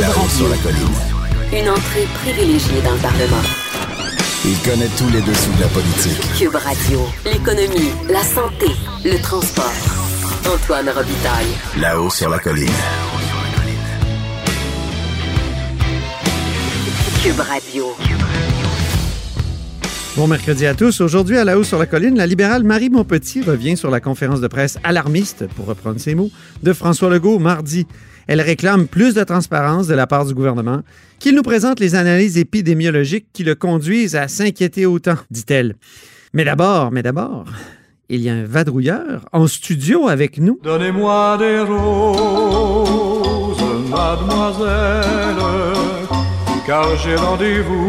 Là-haut 0.00 0.28
sur 0.30 0.48
la 0.48 0.56
colline. 0.56 0.94
Une 1.52 1.68
entrée 1.68 2.06
privilégiée 2.14 2.80
dans 2.82 2.92
le 2.92 2.98
Parlement. 3.00 3.42
Il 4.46 4.56
connaît 4.60 4.88
tous 4.96 5.10
les 5.10 5.20
dessous 5.20 5.52
de 5.52 5.60
la 5.60 5.68
politique. 5.68 6.38
Cube 6.38 6.54
Radio, 6.54 7.00
l'économie, 7.26 7.90
la 8.08 8.22
santé, 8.22 8.68
le 9.04 9.20
transport. 9.20 9.70
Antoine 10.50 10.88
Robitaille. 10.88 11.52
Là-haut 11.78 12.08
sur 12.08 12.30
la 12.30 12.38
colline. 12.38 12.68
Cube 17.22 17.40
Radio. 17.40 17.84
Bon 20.16 20.26
mercredi 20.26 20.66
à 20.66 20.74
tous. 20.74 21.02
Aujourd'hui, 21.02 21.36
à 21.36 21.44
la 21.44 21.58
hausse 21.58 21.68
sur 21.68 21.78
la 21.78 21.86
colline, 21.86 22.16
la 22.16 22.26
libérale 22.26 22.64
Marie 22.64 22.88
Montpetit 22.88 23.42
revient 23.42 23.76
sur 23.76 23.90
la 23.90 24.00
conférence 24.00 24.40
de 24.40 24.48
presse 24.48 24.78
alarmiste, 24.82 25.46
pour 25.48 25.66
reprendre 25.66 26.00
ses 26.00 26.14
mots, 26.14 26.30
de 26.62 26.72
François 26.72 27.10
Legault 27.10 27.38
mardi. 27.38 27.86
Elle 28.30 28.40
réclame 28.40 28.86
plus 28.86 29.14
de 29.14 29.24
transparence 29.24 29.88
de 29.88 29.94
la 29.94 30.06
part 30.06 30.24
du 30.24 30.34
gouvernement, 30.34 30.82
qu'il 31.18 31.34
nous 31.34 31.42
présente 31.42 31.80
les 31.80 31.96
analyses 31.96 32.38
épidémiologiques 32.38 33.26
qui 33.32 33.42
le 33.42 33.56
conduisent 33.56 34.14
à 34.14 34.28
s'inquiéter 34.28 34.86
autant, 34.86 35.16
dit-elle. 35.32 35.74
Mais 36.32 36.44
d'abord, 36.44 36.92
mais 36.92 37.02
d'abord, 37.02 37.46
il 38.08 38.20
y 38.20 38.30
a 38.30 38.34
un 38.34 38.44
vadrouilleur 38.44 39.26
en 39.32 39.48
studio 39.48 40.06
avec 40.06 40.38
nous. 40.38 40.60
Donnez-moi 40.62 41.38
des 41.38 41.58
roses, 41.58 43.58
mademoiselle, 43.90 45.34
car 46.64 46.96
j'ai 46.98 47.16
rendez-vous. 47.16 47.88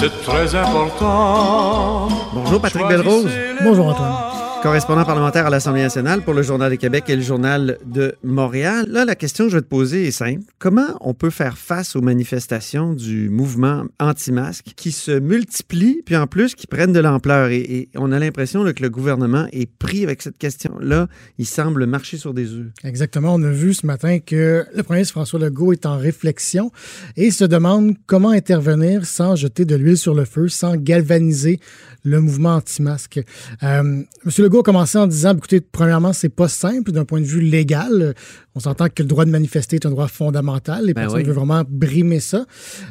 C'est 0.00 0.20
très 0.24 0.52
important. 0.52 2.08
Bonjour 2.34 2.60
Patrick 2.60 2.88
Belrose. 2.88 3.30
Bonjour 3.62 3.86
Antoine. 3.86 4.39
Correspondant 4.62 5.06
parlementaire 5.06 5.46
à 5.46 5.50
l'Assemblée 5.50 5.80
nationale 5.80 6.20
pour 6.20 6.34
le 6.34 6.42
Journal 6.42 6.70
de 6.70 6.76
Québec 6.76 7.04
et 7.08 7.16
le 7.16 7.22
Journal 7.22 7.78
de 7.86 8.14
Montréal. 8.22 8.84
Là, 8.90 9.06
la 9.06 9.14
question 9.14 9.46
que 9.46 9.50
je 9.50 9.56
vais 9.56 9.62
te 9.62 9.68
poser 9.68 10.06
est 10.06 10.10
simple. 10.10 10.42
Comment 10.58 10.98
on 11.00 11.14
peut 11.14 11.30
faire 11.30 11.56
face 11.56 11.96
aux 11.96 12.02
manifestations 12.02 12.92
du 12.92 13.30
mouvement 13.30 13.84
anti-masque 13.98 14.66
qui 14.76 14.92
se 14.92 15.18
multiplient, 15.18 16.02
puis 16.04 16.14
en 16.14 16.26
plus 16.26 16.54
qui 16.54 16.66
prennent 16.66 16.92
de 16.92 17.00
l'ampleur? 17.00 17.48
Et, 17.48 17.88
on 17.96 18.12
a 18.12 18.18
l'impression 18.18 18.62
que 18.64 18.82
le 18.82 18.90
gouvernement 18.90 19.46
est 19.50 19.70
pris 19.70 20.04
avec 20.04 20.20
cette 20.20 20.36
question-là. 20.36 21.08
Il 21.38 21.46
semble 21.46 21.86
marcher 21.86 22.18
sur 22.18 22.34
des 22.34 22.52
œufs. 22.52 22.66
Exactement. 22.84 23.34
On 23.34 23.42
a 23.42 23.50
vu 23.50 23.72
ce 23.72 23.86
matin 23.86 24.18
que 24.18 24.66
le 24.74 24.82
premier 24.82 24.98
ministre 24.98 25.14
François 25.14 25.40
Legault 25.40 25.72
est 25.72 25.86
en 25.86 25.96
réflexion 25.96 26.70
et 27.16 27.30
se 27.30 27.44
demande 27.44 27.94
comment 28.06 28.30
intervenir 28.30 29.06
sans 29.06 29.36
jeter 29.36 29.64
de 29.64 29.74
l'huile 29.74 29.96
sur 29.96 30.14
le 30.14 30.26
feu, 30.26 30.48
sans 30.48 30.76
galvaniser 30.76 31.60
le 32.02 32.20
mouvement 32.20 32.54
anti-masque. 32.56 33.20
Euh, 33.62 34.02
Monsieur 34.24 34.44
Legault 34.44 34.60
a 34.60 34.62
commencé 34.62 34.98
en 34.98 35.06
disant, 35.06 35.36
écoutez, 35.36 35.60
premièrement, 35.60 36.12
c'est 36.12 36.28
pas 36.28 36.48
simple 36.48 36.92
d'un 36.92 37.04
point 37.04 37.20
de 37.20 37.26
vue 37.26 37.40
légal. 37.40 38.14
On 38.54 38.60
s'entend 38.60 38.88
que 38.88 39.02
le 39.02 39.08
droit 39.08 39.24
de 39.24 39.30
manifester 39.30 39.76
est 39.76 39.86
un 39.86 39.90
droit 39.90 40.08
fondamental. 40.08 40.86
Les 40.86 40.94
Ben 40.94 41.02
personnes 41.02 41.20
oui. 41.20 41.26
veulent 41.26 41.34
vraiment 41.36 41.62
brimer 41.68 42.20
ça. 42.20 42.44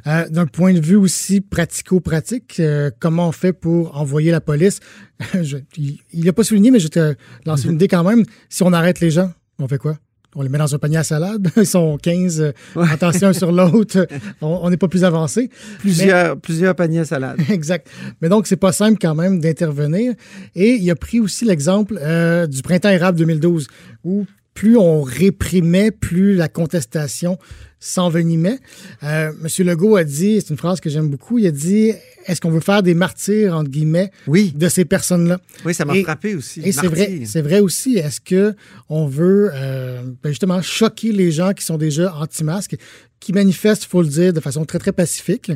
Euh, 0.07 0.27
d'un 0.29 0.45
point 0.47 0.73
de 0.73 0.79
vue 0.79 0.95
aussi 0.95 1.41
pratico-pratique, 1.41 2.59
euh, 2.59 2.91
comment 2.99 3.27
on 3.29 3.31
fait 3.31 3.53
pour 3.53 3.97
envoyer 3.97 4.31
la 4.31 4.41
police? 4.41 4.79
Je- 5.41 5.57
il 5.77 6.25
n'a 6.25 6.33
pas 6.33 6.43
souligné, 6.43 6.71
mais 6.71 6.79
je 6.79 6.87
te 6.87 7.15
lancer 7.45 7.67
une 7.67 7.75
idée 7.75 7.87
quand 7.87 8.03
même. 8.03 8.23
Si 8.49 8.63
on 8.63 8.71
arrête 8.73 8.99
les 8.99 9.11
gens, 9.11 9.31
on 9.59 9.67
fait 9.67 9.77
quoi? 9.77 9.97
On 10.35 10.43
les 10.43 10.49
met 10.49 10.59
dans 10.59 10.75
un 10.75 10.77
panier 10.77 10.97
à 10.97 11.03
salade. 11.03 11.49
Ils 11.57 11.65
sont 11.65 11.97
15 11.97 12.41
euh, 12.41 12.51
entassés 12.75 13.25
un 13.25 13.33
sur 13.33 13.51
l'autre. 13.51 14.07
On 14.41 14.69
n'est 14.69 14.77
pas 14.77 14.87
plus 14.87 15.03
avancé. 15.03 15.49
Plusieurs, 15.79 16.37
plusieurs 16.37 16.75
paniers 16.75 16.99
à 16.99 17.05
salade. 17.05 17.39
Exact. 17.49 17.89
Mais 18.21 18.29
donc, 18.29 18.45
c'est 18.45 18.55
pas 18.55 18.71
simple 18.71 18.99
quand 19.01 19.15
même 19.15 19.39
d'intervenir. 19.39 20.13
Et 20.55 20.73
il 20.73 20.91
a 20.91 20.95
pris 20.95 21.19
aussi 21.19 21.45
l'exemple 21.45 21.99
euh, 22.01 22.45
du 22.45 22.61
printemps 22.61 22.89
érable 22.89 23.17
2012, 23.17 23.67
où 24.03 24.25
plus 24.59 24.75
on 24.77 25.01
réprimait, 25.01 25.89
plus 25.89 26.35
la 26.35 26.49
contestation 26.49 27.37
s'envenimait. 27.79 28.59
Euh, 29.03 29.31
Monsieur 29.41 29.63
Legault 29.63 29.95
a 29.95 30.03
dit, 30.03 30.41
c'est 30.41 30.49
une 30.49 30.57
phrase 30.57 30.81
que 30.81 30.89
j'aime 30.89 31.07
beaucoup, 31.09 31.39
il 31.39 31.47
a 31.47 31.51
dit 31.51 31.93
Est-ce 32.25 32.41
qu'on 32.41 32.51
veut 32.51 32.59
faire 32.59 32.83
des 32.83 32.93
martyrs, 32.93 33.55
entre 33.55 33.69
guillemets, 33.69 34.11
Oui. 34.27 34.51
de 34.53 34.67
ces 34.67 34.83
personnes-là? 34.83 35.39
Oui, 35.63 35.73
ça 35.73 35.85
m'a 35.85 35.95
Et- 35.95 36.03
frappé 36.03 36.35
aussi. 36.35 36.59
et 36.65 36.73
c'est 36.73 36.87
vrai, 36.87 37.21
c'est 37.25 37.41
vrai 37.41 37.61
aussi. 37.61 37.97
Est-ce 37.97 38.19
que 38.19 38.53
on 38.89 39.05
veut 39.07 39.49
euh, 39.53 40.01
ben 40.21 40.29
justement 40.29 40.61
choquer 40.61 41.13
les 41.13 41.31
gens 41.31 41.53
qui 41.53 41.63
sont 41.63 41.77
déjà 41.77 42.13
anti-masques, 42.15 42.75
qui 43.21 43.31
manifestent, 43.31 43.85
il 43.85 43.87
faut 43.89 44.01
le 44.01 44.09
dire, 44.09 44.33
de 44.33 44.41
façon 44.41 44.65
très 44.65 44.79
très 44.79 44.91
pacifique. 44.91 45.49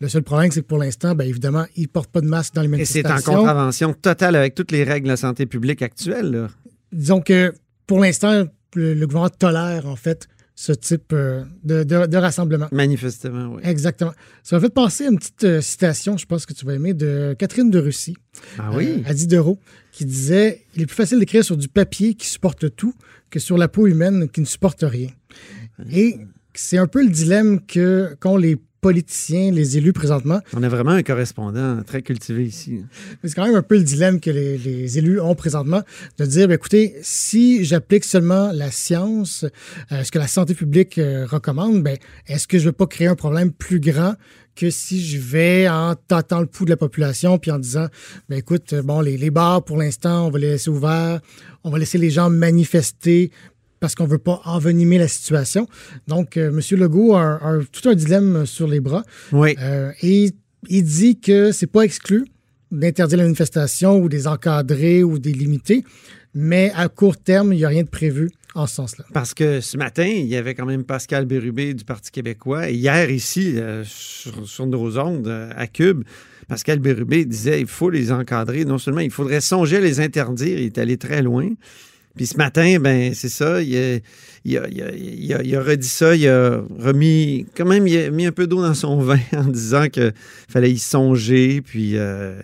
Le 0.00 0.08
seul 0.08 0.22
problème, 0.22 0.50
c'est 0.50 0.62
que 0.62 0.66
pour 0.66 0.78
l'instant, 0.78 1.14
ben 1.14 1.28
évidemment, 1.28 1.66
ils 1.76 1.88
portent 1.88 2.10
pas 2.10 2.22
de 2.22 2.26
masque 2.26 2.54
dans 2.54 2.62
les 2.62 2.68
Et 2.80 2.84
c'est 2.86 3.04
en 3.04 3.08
manifestations. 3.10 3.38
contravention 3.40 3.92
totale 3.92 4.34
avec 4.34 4.54
toutes 4.54 4.72
les 4.72 4.82
règles 4.82 5.04
de 5.08 5.12
la 5.12 5.16
santé 5.18 5.44
publique 5.44 5.82
actuelles. 5.82 6.30
là. 6.30 6.48
Disons 6.92 7.20
que 7.20 7.52
pour 7.86 8.00
l'instant, 8.00 8.44
le, 8.74 8.94
le 8.94 9.06
gouvernement 9.06 9.30
tolère 9.30 9.86
en 9.86 9.96
fait 9.96 10.28
ce 10.58 10.72
type 10.72 11.12
euh, 11.12 11.44
de, 11.64 11.84
de- 11.84 12.06
de 12.06 12.16
rassemblement. 12.16 12.68
Manifestement, 12.72 13.54
oui. 13.54 13.60
Exactement. 13.64 14.12
Ça 14.42 14.56
m'a 14.56 14.62
fait 14.62 14.72
penser 14.72 15.04
à 15.04 15.08
une 15.10 15.18
petite 15.18 15.44
euh, 15.44 15.60
citation, 15.60 16.16
je 16.16 16.24
pense 16.24 16.46
que 16.46 16.54
tu 16.54 16.64
vas 16.64 16.72
aimer, 16.74 16.94
de 16.94 17.36
Catherine 17.38 17.70
de 17.70 17.78
Russie. 17.78 18.16
Ah 18.58 18.70
oui? 18.74 19.02
euh, 19.06 19.10
à 19.10 19.12
Diderot, 19.12 19.58
qui 19.92 20.06
disait 20.06 20.62
Il 20.74 20.82
est 20.82 20.86
plus 20.86 20.94
facile 20.96 21.18
d'écrire 21.18 21.44
sur 21.44 21.56
du 21.58 21.68
papier 21.68 22.14
qui 22.14 22.26
supporte 22.26 22.74
tout 22.74 22.94
que 23.28 23.38
sur 23.38 23.58
la 23.58 23.68
peau 23.68 23.86
humaine 23.86 24.28
qui 24.30 24.40
ne 24.40 24.46
supporte 24.46 24.82
rien. 24.82 25.08
Et 25.92 26.16
c'est 26.54 26.78
un 26.78 26.86
peu 26.86 27.02
le 27.04 27.10
dilemme 27.10 27.60
que 27.66 28.16
qu'ont 28.18 28.38
les 28.38 28.56
politiciens, 28.86 29.50
les 29.50 29.78
élus 29.78 29.92
présentement. 29.92 30.40
On 30.56 30.62
a 30.62 30.68
vraiment 30.68 30.92
un 30.92 31.02
correspondant 31.02 31.82
très 31.82 32.02
cultivé 32.02 32.44
ici. 32.44 32.84
C'est 33.24 33.34
quand 33.34 33.44
même 33.44 33.56
un 33.56 33.62
peu 33.62 33.76
le 33.76 33.82
dilemme 33.82 34.20
que 34.20 34.30
les, 34.30 34.56
les 34.58 34.96
élus 34.96 35.18
ont 35.20 35.34
présentement 35.34 35.82
de 36.18 36.24
dire 36.24 36.46
ben, 36.46 36.54
écoutez, 36.54 36.94
si 37.02 37.64
j'applique 37.64 38.04
seulement 38.04 38.52
la 38.52 38.70
science, 38.70 39.44
euh, 39.90 40.04
ce 40.04 40.12
que 40.12 40.20
la 40.20 40.28
santé 40.28 40.54
publique 40.54 40.98
euh, 40.98 41.26
recommande, 41.26 41.82
ben, 41.82 41.96
est-ce 42.28 42.46
que 42.46 42.58
je 42.58 42.62
ne 42.66 42.68
vais 42.68 42.74
pas 42.74 42.86
créer 42.86 43.08
un 43.08 43.16
problème 43.16 43.50
plus 43.50 43.80
grand 43.80 44.14
que 44.54 44.70
si 44.70 45.04
je 45.04 45.18
vais 45.18 45.68
en 45.68 45.96
tâtant 45.96 46.38
le 46.38 46.46
pouls 46.46 46.64
de 46.64 46.70
la 46.70 46.76
population 46.76 47.38
puis 47.38 47.50
en 47.50 47.58
disant 47.58 47.88
ben, 48.28 48.38
écoute, 48.38 48.72
euh, 48.72 48.82
bon, 48.82 49.00
les, 49.00 49.16
les 49.16 49.30
bars 49.30 49.64
pour 49.64 49.78
l'instant, 49.78 50.28
on 50.28 50.30
va 50.30 50.38
les 50.38 50.50
laisser 50.50 50.70
ouverts, 50.70 51.18
on 51.64 51.70
va 51.70 51.78
laisser 51.80 51.98
les 51.98 52.10
gens 52.10 52.30
manifester 52.30 53.32
parce 53.86 53.94
qu'on 53.94 54.06
ne 54.06 54.10
veut 54.10 54.18
pas 54.18 54.40
envenimer 54.44 54.98
la 54.98 55.06
situation. 55.06 55.68
Donc, 56.08 56.36
euh, 56.36 56.48
M. 56.48 56.60
Legault 56.76 57.14
a, 57.14 57.60
tout 57.70 57.88
un 57.88 57.94
dilemme 57.94 58.44
sur 58.44 58.66
les 58.66 58.80
bras. 58.80 59.04
Oui. 59.30 59.54
Euh, 59.62 59.92
et 60.02 60.32
il 60.68 60.82
dit 60.82 61.20
que 61.20 61.52
c'est 61.52 61.68
pas 61.68 61.82
exclu 61.82 62.24
d'interdire 62.72 63.18
la 63.18 63.22
manifestation 63.22 64.00
ou 64.00 64.08
des 64.08 64.26
encadrer 64.26 65.04
ou 65.04 65.20
des 65.20 65.32
limiter, 65.32 65.84
mais 66.34 66.72
à 66.74 66.88
court 66.88 67.16
terme, 67.16 67.52
il 67.52 67.58
n'y 67.58 67.64
a 67.64 67.68
rien 67.68 67.84
de 67.84 67.88
prévu 67.88 68.28
en 68.56 68.66
ce 68.66 68.74
sens-là. 68.74 69.04
Parce 69.12 69.34
que 69.34 69.60
ce 69.60 69.76
matin, 69.76 70.06
il 70.08 70.26
y 70.26 70.34
avait 70.34 70.56
quand 70.56 70.66
même 70.66 70.82
Pascal 70.82 71.24
Bérubé 71.24 71.72
du 71.72 71.84
Parti 71.84 72.10
québécois. 72.10 72.68
Et 72.68 72.74
hier, 72.74 73.08
ici, 73.08 73.52
euh, 73.56 73.84
sur, 73.84 74.48
sur 74.48 74.66
nos 74.66 74.98
ondes, 74.98 75.28
euh, 75.28 75.52
à 75.54 75.68
Cube, 75.68 76.02
Pascal 76.48 76.80
Bérubé 76.80 77.24
disait 77.24 77.60
il 77.60 77.68
faut 77.68 77.90
les 77.90 78.10
encadrer. 78.10 78.64
Non 78.64 78.78
seulement 78.78 78.98
il 78.98 79.12
faudrait 79.12 79.40
songer 79.40 79.76
à 79.76 79.80
les 79.80 80.00
interdire, 80.00 80.58
il 80.58 80.64
est 80.64 80.78
allé 80.78 80.96
très 80.96 81.22
loin. 81.22 81.50
Puis 82.16 82.26
ce 82.26 82.36
matin, 82.36 82.78
ben 82.80 83.12
c'est 83.14 83.28
ça, 83.28 83.62
il 83.62 83.76
a, 83.76 83.98
il, 84.44 84.56
a, 84.58 84.68
il, 84.68 84.82
a, 85.34 85.42
il, 85.42 85.54
a, 85.56 85.62
redit 85.62 85.86
ça, 85.88 86.16
il 86.16 86.26
a 86.28 86.62
remis, 86.78 87.46
quand 87.56 87.66
même, 87.66 87.86
il 87.86 87.96
a 87.98 88.10
mis 88.10 88.26
un 88.26 88.32
peu 88.32 88.46
d'eau 88.46 88.62
dans 88.62 88.74
son 88.74 88.98
vin 89.00 89.18
en 89.36 89.44
disant 89.44 89.88
qu'il 89.88 90.12
fallait 90.48 90.70
y 90.72 90.78
songer, 90.78 91.60
puis 91.62 91.92
euh, 91.96 92.40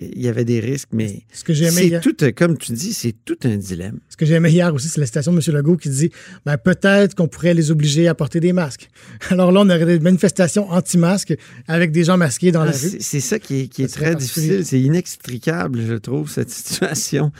il 0.00 0.22
y 0.22 0.28
avait 0.28 0.46
des 0.46 0.58
risques, 0.58 0.88
mais 0.92 1.20
Ce 1.32 1.44
que 1.44 1.52
c'est 1.54 1.86
hier- 1.86 2.00
tout, 2.00 2.16
comme 2.34 2.56
tu 2.56 2.72
dis, 2.72 2.94
c'est 2.94 3.14
tout 3.26 3.36
un 3.44 3.56
dilemme. 3.56 3.98
Ce 4.08 4.16
que 4.16 4.24
j'ai 4.24 4.34
aimé 4.34 4.50
hier 4.50 4.74
aussi, 4.74 4.88
c'est 4.88 4.98
la 5.00 5.06
citation 5.06 5.32
de 5.32 5.36
M. 5.46 5.54
Legault 5.54 5.76
qui 5.76 5.90
dit 5.90 6.10
ben, 6.46 6.56
peut-être 6.56 7.14
qu'on 7.14 7.28
pourrait 7.28 7.52
les 7.54 7.70
obliger 7.70 8.08
à 8.08 8.14
porter 8.14 8.40
des 8.40 8.52
masques. 8.54 8.88
Alors 9.30 9.52
là, 9.52 9.60
on 9.60 9.68
aurait 9.68 9.84
des 9.84 10.00
manifestations 10.00 10.68
anti-masques 10.70 11.34
avec 11.68 11.92
des 11.92 12.04
gens 12.04 12.16
masqués 12.16 12.50
dans 12.52 12.64
la 12.64 12.72
Ah, 12.74 12.76
rue. 12.82 12.96
c'est 13.00 13.20
ça 13.20 13.38
qui 13.38 13.60
est, 13.60 13.68
qui 13.68 13.82
est 13.84 13.94
très 13.94 14.14
difficile. 14.16 14.64
C'est 14.64 14.80
inextricable, 14.80 15.80
je 15.86 15.94
trouve, 15.94 16.30
cette 16.30 16.50
situation. 16.50 17.30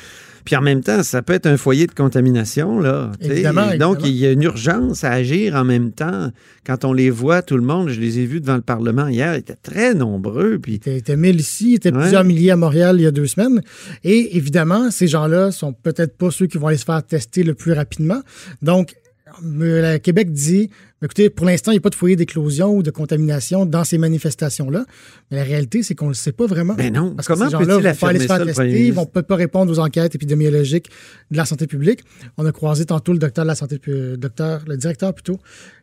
Puis 0.45 0.57
en 0.57 0.61
même 0.61 0.83
temps, 0.83 1.03
ça 1.03 1.23
peut 1.23 1.33
être 1.35 1.47
un 1.47 1.57
foyer 1.57 1.87
de 1.87 1.93
contamination, 1.93 2.79
là. 2.81 3.13
Évidemment, 3.21 3.77
Donc, 3.79 3.99
il 4.05 4.13
y 4.13 4.27
a 4.27 4.33
une 4.33 4.43
urgence 4.43 5.05
à 5.05 5.11
agir 5.13 5.55
en 5.55 5.65
même 5.65 5.93
temps. 5.93 6.31
Quand 6.67 6.85
on 6.85 6.93
les 6.93 7.11
voit, 7.11 7.43
tout 7.43 7.57
le 7.57 7.63
monde, 7.63 7.89
je 7.89 8.01
les 8.01 8.19
ai 8.21 8.27
vus 8.27 8.41
devant 8.41 8.57
le 8.57 8.63
Parlement 8.63 9.09
hier, 9.09 9.35
ils 9.35 9.39
étaient 9.41 9.57
très 9.63 9.95
nombreux. 9.95 10.59
Puis 10.59 10.81
Il 10.87 10.93
était 10.93 11.17
1000 11.17 11.41
ici, 11.41 11.71
il 11.71 11.75
était 11.75 11.93
Ouais. 11.93 12.01
plusieurs 12.01 12.25
milliers 12.25 12.51
à 12.53 12.57
Montréal 12.57 12.97
il 12.99 13.03
y 13.03 13.07
a 13.07 13.11
deux 13.11 13.27
semaines. 13.27 13.61
Et 14.05 14.37
évidemment, 14.37 14.91
ces 14.91 15.07
gens-là 15.09 15.51
sont 15.51 15.73
peut-être 15.73 16.17
pas 16.17 16.31
ceux 16.31 16.47
qui 16.47 16.59
vont 16.59 16.69
aller 16.69 16.77
se 16.77 16.85
faire 16.85 17.03
tester 17.03 17.43
le 17.43 17.55
plus 17.55 17.73
rapidement. 17.73 18.21
Donc, 18.63 18.95
le 19.43 19.99
Québec 19.99 20.33
dit 20.33 20.71
écoutez, 21.05 21.31
pour 21.31 21.47
l'instant, 21.47 21.73
il 21.73 21.75
n'y 21.75 21.79
a 21.79 21.81
pas 21.81 21.91
de 21.91 21.97
foyer 21.97 22.15
d'éclosion 22.15 22.77
ou 22.77 22.83
de 22.85 22.91
contamination 22.93 23.67
dans 23.67 23.83
ces 23.83 23.99
manifestations-là. 23.99 24.85
Mais 25.31 25.37
la 25.39 25.43
réalité, 25.43 25.83
c'est 25.83 25.95
qu'on 25.97 26.05
ne 26.07 26.11
le 26.11 26.15
sait 26.15 26.31
pas 26.33 26.47
vraiment. 26.47 26.75
Ben 26.75 26.93
non. 26.93 27.15
Parce 27.17 27.27
que 27.27 27.33
Comment 27.33 27.47
ces 27.47 27.53
gens-là 27.53 27.65
vont 27.79 27.83
pas 27.83 28.09
aller 28.09 28.19
affirmer 28.19 28.19
se 28.21 28.27
faire 28.27 28.45
tester, 28.47 28.87
ils 28.87 28.93
vont 28.93 29.07
peut 29.07 29.23
pas 29.23 29.35
répondre 29.37 29.73
aux 29.73 29.79
enquêtes 29.81 30.15
épidémiologiques 30.15 30.89
de 31.33 31.37
la 31.37 31.45
santé 31.45 31.67
publique. 31.67 32.05
On 32.39 32.47
a 32.47 32.53
croisé 32.53 32.85
tantôt 32.87 33.13
le 33.13 33.19
docteur 33.19 33.45
de 33.45 33.49
la 33.49 33.57
santé, 33.57 33.79
pu- 33.79 34.17
docteur, 34.17 34.63
le 34.69 34.77
directeur 34.77 35.13
plutôt 35.13 35.35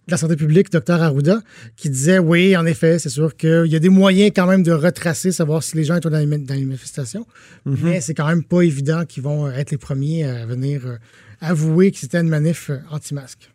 de 0.07 0.11
la 0.11 0.17
santé 0.17 0.35
publique, 0.37 0.71
docteur 0.71 1.01
Arruda, 1.03 1.41
qui 1.75 1.89
disait 1.89 2.17
oui, 2.17 2.55
en 2.57 2.65
effet, 2.65 2.97
c'est 2.97 3.09
sûr 3.09 3.35
qu'il 3.35 3.65
y 3.67 3.75
a 3.75 3.79
des 3.79 3.89
moyens 3.89 4.31
quand 4.35 4.47
même 4.47 4.63
de 4.63 4.71
retracer, 4.71 5.31
savoir 5.33 5.61
si 5.63 5.75
les 5.75 5.83
gens 5.83 5.97
étaient 5.97 6.09
dans 6.09 6.17
les, 6.17 6.25
dans 6.25 6.55
les 6.55 6.65
manifestations, 6.65 7.27
Mhm. 7.65 7.77
mais 7.83 8.01
c'est 8.01 8.13
quand 8.15 8.25
même 8.27 8.43
pas 8.43 8.61
évident 8.61 9.03
qu'ils 9.05 9.21
vont 9.23 9.51
être 9.51 9.69
les 9.71 9.77
premiers 9.77 10.23
à 10.23 10.45
venir 10.47 10.97
avouer 11.41 11.91
que 11.91 11.97
c'était 11.97 12.19
une 12.19 12.29
manif 12.29 12.69
euh, 12.69 12.79
anti-masque. 12.91 13.51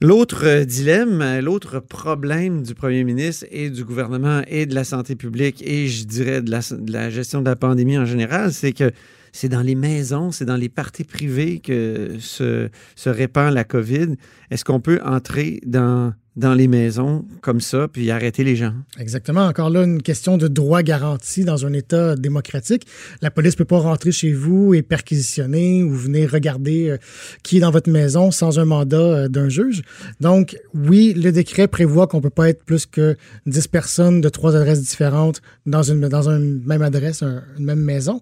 L'autre 0.00 0.46
euh, 0.46 0.64
dilemme, 0.64 1.20
euh, 1.22 1.40
l'autre 1.40 1.80
problème 1.80 2.62
du 2.62 2.74
premier 2.74 3.02
ministre 3.04 3.46
et 3.50 3.70
du 3.70 3.84
gouvernement 3.84 4.42
et 4.46 4.66
de 4.66 4.74
la 4.74 4.84
santé 4.84 5.16
publique 5.16 5.62
et 5.66 5.88
je 5.88 6.04
dirais 6.04 6.40
de 6.40 6.50
la, 6.50 6.60
de 6.60 6.92
la 6.92 7.10
gestion 7.10 7.40
de 7.40 7.46
la 7.48 7.56
pandémie 7.56 7.98
en 7.98 8.06
général, 8.06 8.52
c'est 8.52 8.72
que 8.72 8.92
c'est 9.32 9.48
dans 9.48 9.62
les 9.62 9.74
maisons, 9.74 10.30
c'est 10.30 10.44
dans 10.44 10.56
les 10.56 10.68
parties 10.68 11.04
privées 11.04 11.58
que 11.58 12.16
se, 12.20 12.68
se 12.96 13.10
répand 13.10 13.52
la 13.52 13.64
COVID. 13.64 14.14
Est-ce 14.50 14.64
qu'on 14.64 14.80
peut 14.80 15.00
entrer 15.04 15.60
dans 15.66 16.14
dans 16.38 16.54
les 16.54 16.68
maisons 16.68 17.24
comme 17.40 17.60
ça, 17.60 17.88
puis 17.92 18.12
arrêter 18.12 18.44
les 18.44 18.54
gens. 18.54 18.72
Exactement. 18.98 19.44
Encore 19.46 19.70
là, 19.70 19.82
une 19.82 20.00
question 20.00 20.36
de 20.38 20.46
droit 20.46 20.82
garanti 20.82 21.44
dans 21.44 21.66
un 21.66 21.72
État 21.72 22.14
démocratique. 22.14 22.86
La 23.22 23.32
police 23.32 23.54
ne 23.54 23.58
peut 23.58 23.64
pas 23.64 23.80
rentrer 23.80 24.12
chez 24.12 24.32
vous 24.32 24.72
et 24.72 24.82
perquisitionner 24.82 25.82
ou 25.82 25.92
venir 25.92 26.30
regarder 26.30 26.90
euh, 26.90 26.96
qui 27.42 27.56
est 27.56 27.60
dans 27.60 27.72
votre 27.72 27.90
maison 27.90 28.30
sans 28.30 28.60
un 28.60 28.64
mandat 28.64 28.96
euh, 28.96 29.28
d'un 29.28 29.48
juge. 29.48 29.82
Donc, 30.20 30.56
oui, 30.74 31.12
le 31.12 31.32
décret 31.32 31.66
prévoit 31.66 32.06
qu'on 32.06 32.20
peut 32.20 32.30
pas 32.30 32.48
être 32.48 32.62
plus 32.62 32.86
que 32.86 33.16
10 33.46 33.66
personnes 33.66 34.20
de 34.20 34.28
trois 34.28 34.54
adresses 34.54 34.82
différentes 34.82 35.42
dans 35.66 35.82
une, 35.82 36.08
dans 36.08 36.30
une 36.30 36.62
même 36.64 36.82
adresse, 36.82 37.22
une 37.22 37.42
même 37.58 37.80
maison. 37.80 38.20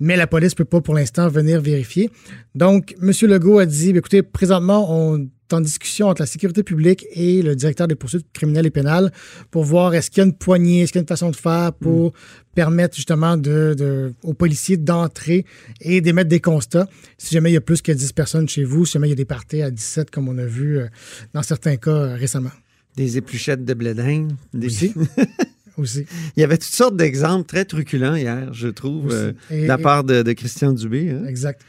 Mais 0.00 0.16
la 0.16 0.26
police 0.26 0.56
peut 0.56 0.64
pas 0.64 0.80
pour 0.80 0.94
l'instant 0.94 1.28
venir 1.28 1.60
vérifier. 1.60 2.10
Donc, 2.56 2.96
M. 3.00 3.12
Legault 3.30 3.60
a 3.60 3.66
dit, 3.66 3.90
écoutez, 3.90 4.22
présentement, 4.22 4.86
on 4.90 5.28
en 5.54 5.60
discussion 5.60 6.08
entre 6.08 6.22
la 6.22 6.26
sécurité 6.26 6.62
publique 6.62 7.06
et 7.12 7.42
le 7.42 7.56
directeur 7.56 7.88
des 7.88 7.94
poursuites 7.94 8.26
criminelles 8.32 8.66
et 8.66 8.70
pénales 8.70 9.12
pour 9.50 9.64
voir 9.64 9.94
est-ce 9.94 10.10
qu'il 10.10 10.18
y 10.18 10.24
a 10.24 10.26
une 10.26 10.34
poignée, 10.34 10.82
est-ce 10.82 10.92
qu'il 10.92 10.98
y 10.98 11.00
a 11.00 11.02
une 11.02 11.08
façon 11.08 11.30
de 11.30 11.36
faire 11.36 11.72
pour 11.72 12.08
mm. 12.08 12.12
permettre 12.54 12.96
justement 12.96 13.36
de, 13.36 14.14
aux 14.22 14.34
policiers 14.34 14.76
d'entrer 14.76 15.44
et 15.80 16.00
d'émettre 16.00 16.28
des 16.28 16.40
constats. 16.40 16.88
Si 17.18 17.34
jamais 17.34 17.50
il 17.50 17.54
y 17.54 17.58
a 17.58 17.60
plus 17.60 17.82
que 17.82 17.92
10 17.92 18.12
personnes 18.12 18.48
chez 18.48 18.64
vous, 18.64 18.86
si 18.86 18.92
jamais 18.94 19.08
il 19.08 19.10
y 19.10 19.14
a 19.14 19.16
des 19.16 19.24
parties 19.24 19.62
à 19.62 19.70
17 19.70 20.10
comme 20.10 20.28
on 20.28 20.38
a 20.38 20.46
vu 20.46 20.78
euh, 20.78 20.86
dans 21.34 21.42
certains 21.42 21.76
cas 21.76 21.90
euh, 21.90 22.14
récemment. 22.14 22.50
Des 22.96 23.16
épluchettes 23.16 23.64
de 23.64 23.74
blédin. 23.74 24.28
Des... 24.52 24.68
Aussi. 25.78 26.04
Il 26.36 26.40
y 26.40 26.44
avait 26.44 26.58
toutes 26.58 26.74
sortes 26.74 26.96
d'exemples 26.96 27.46
très 27.46 27.64
truculents 27.64 28.14
hier, 28.14 28.52
je 28.52 28.68
trouve, 28.68 29.10
euh, 29.10 29.32
de 29.50 29.66
la 29.66 29.78
part 29.78 30.04
de, 30.04 30.32
Christian 30.32 30.72
Dubé. 30.72 31.10
Hein. 31.10 31.26
Exact. 31.26 31.62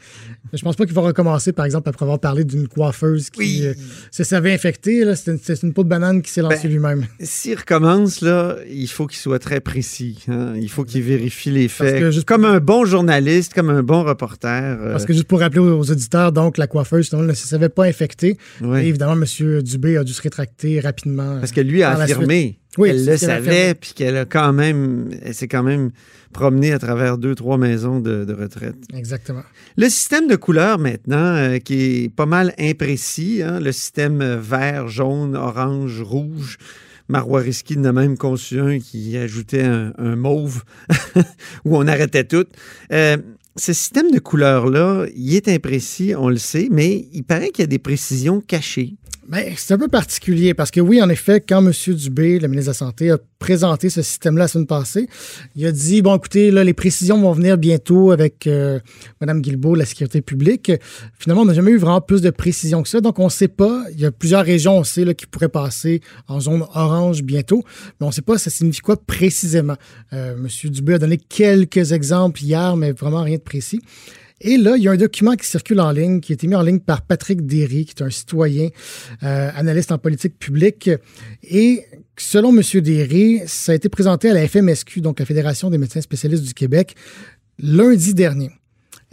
Je 0.52 0.62
pense 0.62 0.76
pas 0.76 0.84
qu'il 0.84 0.94
va 0.94 1.02
recommencer, 1.02 1.52
par 1.52 1.64
exemple, 1.64 1.88
après 1.88 2.04
avoir 2.04 2.18
parlé 2.18 2.44
d'une 2.44 2.68
coiffeuse 2.68 3.30
qui 3.30 3.66
euh, 3.66 3.74
s'avait 4.10 4.52
infecté. 4.52 5.04
C'est 5.16 5.62
une, 5.62 5.72
peau 5.72 5.84
de 5.84 5.88
banane 5.88 6.22
qui 6.22 6.30
s'est 6.30 6.42
lancée 6.42 6.68
ben, 6.68 6.72
lui-même. 6.72 7.06
S'il 7.20 7.58
recommence, 7.58 8.20
là, 8.20 8.56
il 8.70 8.88
faut 8.88 9.06
qu'il 9.06 9.18
soit 9.18 9.38
très 9.38 9.60
précis. 9.60 10.24
Hein. 10.28 10.54
Il 10.56 10.68
faut 10.68 10.84
qu'il 10.84 11.02
vérifie 11.02 11.50
les 11.50 11.68
faits. 11.68 12.24
Comme 12.26 12.44
un 12.44 12.60
bon 12.60 12.84
journaliste, 12.84 13.54
comme 13.54 13.70
un 13.70 13.82
bon 13.82 14.04
reporter. 14.04 14.78
Euh. 14.80 14.92
Parce 14.92 15.06
que 15.06 15.12
juste 15.12 15.26
pour 15.26 15.40
rappeler 15.40 15.60
aux 15.60 15.90
auditeurs, 15.90 16.32
donc, 16.32 16.58
la 16.58 16.66
coiffeuse, 16.66 17.08
elle 17.12 17.26
ne 17.26 17.32
s'avait 17.32 17.68
pas 17.68 17.84
infectée. 17.84 18.36
Et 18.62 18.88
évidemment, 18.88 19.14
M. 19.14 19.62
Dubé 19.62 19.96
a 19.96 20.04
dû 20.04 20.12
se 20.12 20.22
rétracter 20.22 20.80
rapidement. 20.80 21.38
Parce 21.40 21.52
que 21.52 21.60
lui 21.60 21.82
a 21.82 21.90
affirmé 21.90 22.58
oui, 22.78 22.90
elle 22.90 23.04
le 23.04 23.16
savait, 23.16 23.74
puis 23.74 23.92
qu'elle 23.94 24.16
a 24.16 24.24
quand 24.24 24.52
même, 24.52 25.10
elle 25.22 25.34
s'est 25.34 25.48
quand 25.48 25.62
même 25.62 25.90
promenée 26.32 26.72
à 26.72 26.78
travers 26.78 27.16
deux, 27.16 27.34
trois 27.34 27.58
maisons 27.58 28.00
de, 28.00 28.32
retraite. 28.32 28.76
Exactement. 28.94 29.42
Le 29.76 29.88
système 29.88 30.26
de 30.26 30.36
couleurs 30.36 30.78
maintenant, 30.78 31.36
euh, 31.36 31.58
qui 31.58 32.04
est 32.04 32.08
pas 32.14 32.26
mal 32.26 32.54
imprécis, 32.58 33.42
hein, 33.42 33.60
le 33.60 33.72
système 33.72 34.22
vert, 34.36 34.88
jaune, 34.88 35.36
orange, 35.36 36.02
rouge. 36.02 36.58
Marois 37.08 37.40
Risky 37.40 37.76
n'a 37.76 37.92
même 37.92 38.16
conçu 38.16 38.58
un 38.58 38.78
qui 38.78 39.16
ajoutait 39.18 39.62
un, 39.62 40.16
mauve 40.16 40.64
où 41.64 41.76
on 41.76 41.86
arrêtait 41.86 42.24
tout. 42.24 42.46
Euh, 42.92 43.18
ce 43.56 43.72
système 43.72 44.10
de 44.10 44.18
couleurs-là, 44.18 45.06
il 45.14 45.36
est 45.36 45.48
imprécis, 45.48 46.14
on 46.16 46.28
le 46.28 46.38
sait, 46.38 46.68
mais 46.70 47.06
il 47.12 47.22
paraît 47.22 47.50
qu'il 47.50 47.62
y 47.62 47.64
a 47.64 47.68
des 47.68 47.78
précisions 47.78 48.40
cachées. 48.40 48.94
Ben, 49.26 49.54
c'est 49.56 49.72
un 49.72 49.78
peu 49.78 49.88
particulier 49.88 50.52
parce 50.52 50.70
que 50.70 50.80
oui, 50.80 51.00
en 51.00 51.08
effet, 51.08 51.40
quand 51.40 51.64
M. 51.64 51.72
Dubé, 51.94 52.38
le 52.38 52.46
ministre 52.48 52.66
de 52.66 52.74
la 52.74 52.78
Santé, 52.78 53.10
a 53.10 53.18
présenté 53.38 53.88
ce 53.88 54.02
système-là 54.02 54.44
la 54.44 54.48
semaine 54.48 54.66
passée, 54.66 55.08
il 55.56 55.64
a 55.66 55.72
dit, 55.72 56.02
bon, 56.02 56.16
écoutez, 56.16 56.50
là, 56.50 56.62
les 56.62 56.74
précisions 56.74 57.18
vont 57.18 57.32
venir 57.32 57.56
bientôt 57.56 58.10
avec 58.10 58.46
euh, 58.46 58.80
Mme 59.20 59.40
Guilbeault, 59.40 59.76
la 59.76 59.86
sécurité 59.86 60.20
publique. 60.20 60.72
Finalement, 61.18 61.42
on 61.42 61.46
n'a 61.46 61.54
jamais 61.54 61.70
eu 61.70 61.78
vraiment 61.78 62.02
plus 62.02 62.20
de 62.20 62.30
précisions 62.30 62.82
que 62.82 62.88
ça. 62.88 63.00
Donc, 63.00 63.18
on 63.18 63.24
ne 63.24 63.30
sait 63.30 63.48
pas. 63.48 63.84
Il 63.92 64.00
y 64.00 64.04
a 64.04 64.12
plusieurs 64.12 64.44
régions, 64.44 64.78
on 64.78 64.84
sait, 64.84 65.04
là, 65.04 65.14
qui 65.14 65.26
pourraient 65.26 65.48
passer 65.48 66.00
en 66.28 66.40
zone 66.40 66.64
orange 66.74 67.22
bientôt, 67.22 67.64
mais 68.00 68.04
on 68.04 68.08
ne 68.08 68.14
sait 68.14 68.22
pas 68.22 68.36
ça 68.36 68.50
signifie 68.50 68.80
quoi 68.80 68.96
précisément? 68.96 69.76
Euh, 70.12 70.34
M. 70.36 70.70
Dubé 70.70 70.94
a 70.94 70.98
donné 70.98 71.16
quelques 71.16 71.92
exemples 71.92 72.42
hier, 72.42 72.76
mais 72.76 72.92
vraiment 72.92 73.22
rien 73.22 73.36
de 73.36 73.42
précis. 73.42 73.80
Et 74.40 74.56
là, 74.56 74.76
il 74.76 74.82
y 74.82 74.88
a 74.88 74.90
un 74.90 74.96
document 74.96 75.34
qui 75.34 75.46
circule 75.46 75.80
en 75.80 75.90
ligne, 75.90 76.20
qui 76.20 76.32
a 76.32 76.34
été 76.34 76.46
mis 76.46 76.54
en 76.54 76.62
ligne 76.62 76.80
par 76.80 77.02
Patrick 77.02 77.46
Derry, 77.46 77.84
qui 77.84 77.94
est 77.96 78.02
un 78.02 78.10
citoyen, 78.10 78.68
euh, 79.22 79.50
analyste 79.54 79.92
en 79.92 79.98
politique 79.98 80.38
publique. 80.38 80.90
Et 81.42 81.84
selon 82.18 82.50
M. 82.56 82.62
Derry, 82.80 83.42
ça 83.46 83.72
a 83.72 83.74
été 83.74 83.88
présenté 83.88 84.30
à 84.30 84.34
la 84.34 84.46
FMSQ, 84.46 85.00
donc 85.00 85.20
la 85.20 85.26
Fédération 85.26 85.70
des 85.70 85.78
médecins 85.78 86.00
spécialistes 86.00 86.42
du 86.42 86.54
Québec, 86.54 86.94
lundi 87.58 88.12
dernier. 88.12 88.50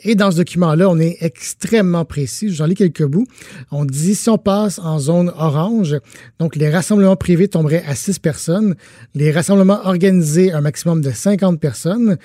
Et 0.04 0.16
dans 0.16 0.32
ce 0.32 0.38
document-là, 0.38 0.90
on 0.90 0.98
est 0.98 1.18
extrêmement 1.22 2.06
précis. 2.06 2.50
J'en 2.50 2.66
lis 2.66 2.74
quelques 2.74 3.06
bouts. 3.06 3.28
On 3.70 3.86
dit 3.86 4.16
si 4.16 4.30
on 4.30 4.40
passe 4.40 4.80
en 4.80 4.98
zone 4.98 5.32
orange, 5.38 5.98
donc 6.40 6.56
les 6.56 6.70
rassemblements 6.72 7.16
privés 7.16 7.48
tomberaient 7.48 7.84
à 7.86 7.94
6 7.94 8.18
personnes, 8.18 8.76
les 9.14 9.32
rassemblements 9.32 9.82
organisés 9.84 10.52
un 10.52 10.62
maximum 10.62 11.02
de 11.02 11.12
50 11.12 11.60
personnes. 11.60 12.18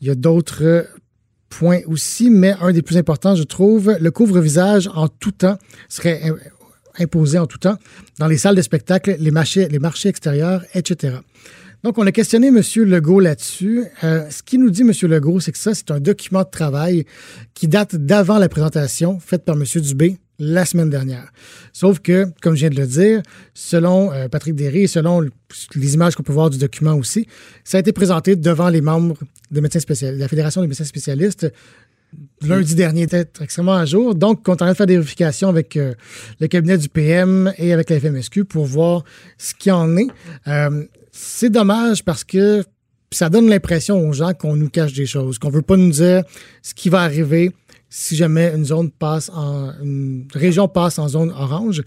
Il 0.00 0.06
y 0.06 0.10
a 0.10 0.14
d'autres 0.14 0.86
point 1.58 1.80
aussi, 1.86 2.30
mais 2.30 2.54
un 2.60 2.72
des 2.72 2.82
plus 2.82 2.96
importants, 2.96 3.34
je 3.34 3.42
trouve, 3.42 3.96
le 4.00 4.10
couvre-visage 4.10 4.88
en 4.94 5.08
tout 5.08 5.32
temps 5.32 5.58
serait 5.88 6.20
imposé 6.98 7.38
en 7.38 7.46
tout 7.46 7.58
temps 7.58 7.76
dans 8.18 8.26
les 8.26 8.38
salles 8.38 8.56
de 8.56 8.62
spectacle, 8.62 9.16
les 9.18 9.30
marchés, 9.30 9.68
les 9.68 9.78
marchés 9.78 10.08
extérieurs, 10.08 10.64
etc. 10.74 11.16
Donc, 11.82 11.98
on 11.98 12.06
a 12.06 12.12
questionné 12.12 12.46
M. 12.48 12.62
Legault 12.76 13.20
là-dessus. 13.20 13.84
Euh, 14.04 14.28
ce 14.30 14.42
qu'il 14.42 14.60
nous 14.60 14.70
dit, 14.70 14.82
M. 14.82 14.92
Legault, 15.02 15.40
c'est 15.40 15.52
que 15.52 15.58
ça, 15.58 15.74
c'est 15.74 15.90
un 15.90 16.00
document 16.00 16.42
de 16.42 16.48
travail 16.50 17.04
qui 17.52 17.68
date 17.68 17.94
d'avant 17.94 18.38
la 18.38 18.48
présentation 18.48 19.20
faite 19.20 19.44
par 19.44 19.54
M. 19.54 19.64
Dubé 19.82 20.16
la 20.44 20.64
semaine 20.64 20.90
dernière. 20.90 21.32
Sauf 21.72 22.00
que, 22.00 22.26
comme 22.40 22.54
je 22.54 22.60
viens 22.60 22.70
de 22.70 22.80
le 22.80 22.86
dire, 22.86 23.22
selon 23.54 24.12
euh, 24.12 24.28
Patrick 24.28 24.54
Derry 24.54 24.82
et 24.82 24.86
selon 24.86 25.22
les 25.74 25.94
images 25.94 26.14
qu'on 26.14 26.22
peut 26.22 26.32
voir 26.32 26.50
du 26.50 26.58
document 26.58 26.94
aussi, 26.94 27.26
ça 27.64 27.78
a 27.78 27.80
été 27.80 27.92
présenté 27.92 28.36
devant 28.36 28.68
les 28.68 28.80
membres 28.80 29.16
des 29.50 29.60
médecins 29.60 29.80
spécialistes, 29.80 30.20
la 30.20 30.28
Fédération 30.28 30.60
des 30.60 30.68
médecins 30.68 30.84
spécialistes 30.84 31.50
lundi 32.42 32.74
dernier, 32.74 33.06
peut-être 33.06 33.42
extrêmement 33.42 33.74
à 33.74 33.84
jour. 33.84 34.14
Donc, 34.14 34.48
on 34.48 34.52
est 34.52 34.54
en 34.54 34.56
train 34.56 34.70
de 34.70 34.76
faire 34.76 34.86
des 34.86 34.96
vérifications 34.96 35.48
avec 35.48 35.76
euh, 35.76 35.94
le 36.40 36.46
cabinet 36.46 36.78
du 36.78 36.88
PM 36.88 37.52
et 37.58 37.72
avec 37.72 37.90
la 37.90 37.98
FMSQ 37.98 38.44
pour 38.44 38.66
voir 38.66 39.04
ce 39.38 39.54
qu'il 39.54 39.72
en 39.72 39.96
est. 39.96 40.08
Euh, 40.46 40.84
c'est 41.12 41.50
dommage 41.50 42.04
parce 42.04 42.24
que 42.24 42.64
ça 43.10 43.30
donne 43.30 43.48
l'impression 43.48 44.08
aux 44.08 44.12
gens 44.12 44.34
qu'on 44.34 44.56
nous 44.56 44.68
cache 44.68 44.92
des 44.92 45.06
choses, 45.06 45.38
qu'on 45.38 45.50
veut 45.50 45.62
pas 45.62 45.76
nous 45.76 45.90
dire 45.90 46.24
ce 46.62 46.74
qui 46.74 46.88
va 46.88 47.02
arriver 47.02 47.52
si 47.96 48.16
jamais 48.16 48.52
une 48.52 48.64
zone 48.64 48.90
passe 48.90 49.30
en 49.32 49.70
une 49.80 50.26
région 50.34 50.66
passe 50.66 50.98
en 50.98 51.06
zone 51.06 51.30
orange. 51.30 51.80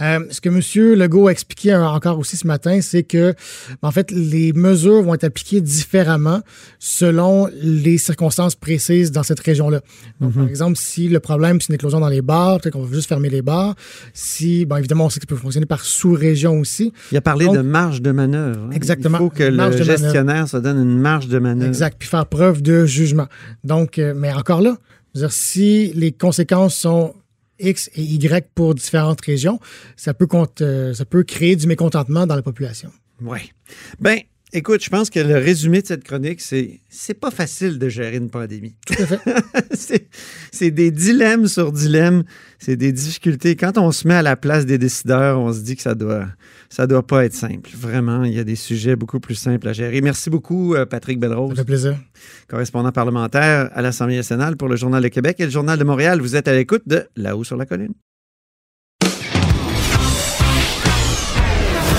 Euh, 0.00 0.18
ce 0.30 0.40
que 0.40 0.48
M. 0.48 0.98
Legault 0.98 1.28
a 1.28 1.30
expliqué 1.30 1.72
encore 1.76 2.18
aussi 2.18 2.36
ce 2.36 2.44
matin, 2.48 2.80
c'est 2.80 3.04
que 3.04 3.34
en 3.80 3.92
fait 3.92 4.10
les 4.10 4.52
mesures 4.52 5.04
vont 5.04 5.14
être 5.14 5.22
appliquées 5.22 5.60
différemment 5.60 6.40
selon 6.80 7.48
les 7.62 7.98
circonstances 7.98 8.56
précises 8.56 9.12
dans 9.12 9.22
cette 9.22 9.38
région-là. 9.38 9.80
Donc, 10.20 10.34
par 10.34 10.42
mhm. 10.42 10.48
exemple, 10.48 10.76
si 10.76 11.06
le 11.08 11.20
problème 11.20 11.60
c'est 11.60 11.68
une 11.68 11.76
éclosion 11.76 12.00
dans 12.00 12.08
les 12.08 12.22
bars, 12.22 12.60
peut-être 12.60 12.72
qu'on 12.72 12.82
va 12.82 12.92
juste 12.92 13.08
fermer 13.08 13.30
les 13.30 13.42
bars. 13.42 13.76
Si, 14.12 14.66
bon, 14.66 14.76
évidemment, 14.76 15.06
on 15.06 15.08
sait 15.08 15.20
que 15.20 15.26
ça 15.28 15.36
peut 15.36 15.40
fonctionner 15.40 15.66
par 15.66 15.84
sous-région 15.84 16.58
aussi. 16.58 16.92
Il 17.12 17.16
a 17.16 17.20
parlé 17.20 17.46
de 17.46 17.60
marge 17.60 18.02
de 18.02 18.10
manœuvre. 18.10 18.58
Hein. 18.60 18.70
Exactement. 18.72 19.18
Il 19.18 19.20
faut 19.20 19.30
que 19.30 19.44
le 19.44 19.84
gestionnaire 19.84 20.48
se 20.48 20.56
donne 20.56 20.82
une 20.82 20.98
marge 20.98 21.28
de 21.28 21.38
manœuvre. 21.38 21.68
Exact. 21.68 21.96
Puis 21.96 22.08
faire 22.08 22.26
preuve 22.26 22.60
de 22.60 22.86
jugement. 22.86 23.28
Donc, 23.62 24.00
euh, 24.00 24.14
mais 24.16 24.32
encore 24.32 24.60
là, 24.60 24.78
dire, 25.20 25.32
si 25.32 25.92
les 25.94 26.12
conséquences 26.12 26.76
sont 26.76 27.14
X 27.58 27.90
et 27.94 28.02
Y 28.02 28.48
pour 28.54 28.74
différentes 28.74 29.20
régions, 29.20 29.60
ça 29.96 30.14
peut, 30.14 30.28
euh, 30.60 30.94
ça 30.94 31.04
peut 31.04 31.22
créer 31.22 31.56
du 31.56 31.66
mécontentement 31.66 32.26
dans 32.26 32.36
la 32.36 32.42
population. 32.42 32.90
Oui. 33.20 33.52
Ben, 34.00 34.20
Écoute, 34.56 34.84
je 34.84 34.88
pense 34.88 35.10
que 35.10 35.18
le 35.18 35.34
résumé 35.34 35.82
de 35.82 35.86
cette 35.88 36.04
chronique, 36.04 36.40
c'est 36.40 36.78
c'est 36.88 37.18
pas 37.18 37.32
facile 37.32 37.76
de 37.80 37.88
gérer 37.88 38.18
une 38.18 38.30
pandémie. 38.30 38.76
Tout 38.86 38.94
à 39.02 39.06
fait. 39.06 40.08
c'est 40.52 40.70
des 40.70 40.92
dilemmes 40.92 41.48
sur 41.48 41.72
dilemmes, 41.72 42.22
c'est 42.60 42.76
des 42.76 42.92
difficultés. 42.92 43.56
Quand 43.56 43.78
on 43.78 43.90
se 43.90 44.06
met 44.06 44.14
à 44.14 44.22
la 44.22 44.36
place 44.36 44.64
des 44.64 44.78
décideurs, 44.78 45.40
on 45.40 45.52
se 45.52 45.58
dit 45.58 45.74
que 45.74 45.82
ça 45.82 45.96
doit 45.96 46.28
ça 46.70 46.86
doit 46.86 47.04
pas 47.04 47.24
être 47.24 47.34
simple. 47.34 47.68
Vraiment, 47.76 48.22
il 48.22 48.32
y 48.32 48.38
a 48.38 48.44
des 48.44 48.54
sujets 48.54 48.94
beaucoup 48.94 49.18
plus 49.18 49.34
simples 49.34 49.66
à 49.66 49.72
gérer. 49.72 50.00
Merci 50.00 50.30
beaucoup, 50.30 50.76
euh, 50.76 50.86
Patrick 50.86 51.18
Belrose. 51.18 51.50
Ça 51.50 51.56
fait 51.56 51.64
plaisir. 51.64 51.98
Correspondant 52.46 52.92
parlementaire 52.92 53.70
à 53.74 53.82
l'Assemblée 53.82 54.14
nationale 54.14 54.56
pour 54.56 54.68
le 54.68 54.76
Journal 54.76 55.02
de 55.02 55.08
Québec 55.08 55.34
et 55.40 55.46
le 55.46 55.50
Journal 55.50 55.80
de 55.80 55.84
Montréal. 55.84 56.20
Vous 56.20 56.36
êtes 56.36 56.46
à 56.46 56.54
l'écoute 56.54 56.84
de 56.86 57.08
Là-haut 57.16 57.42
sur 57.42 57.56
la 57.56 57.66
colline. 57.66 57.94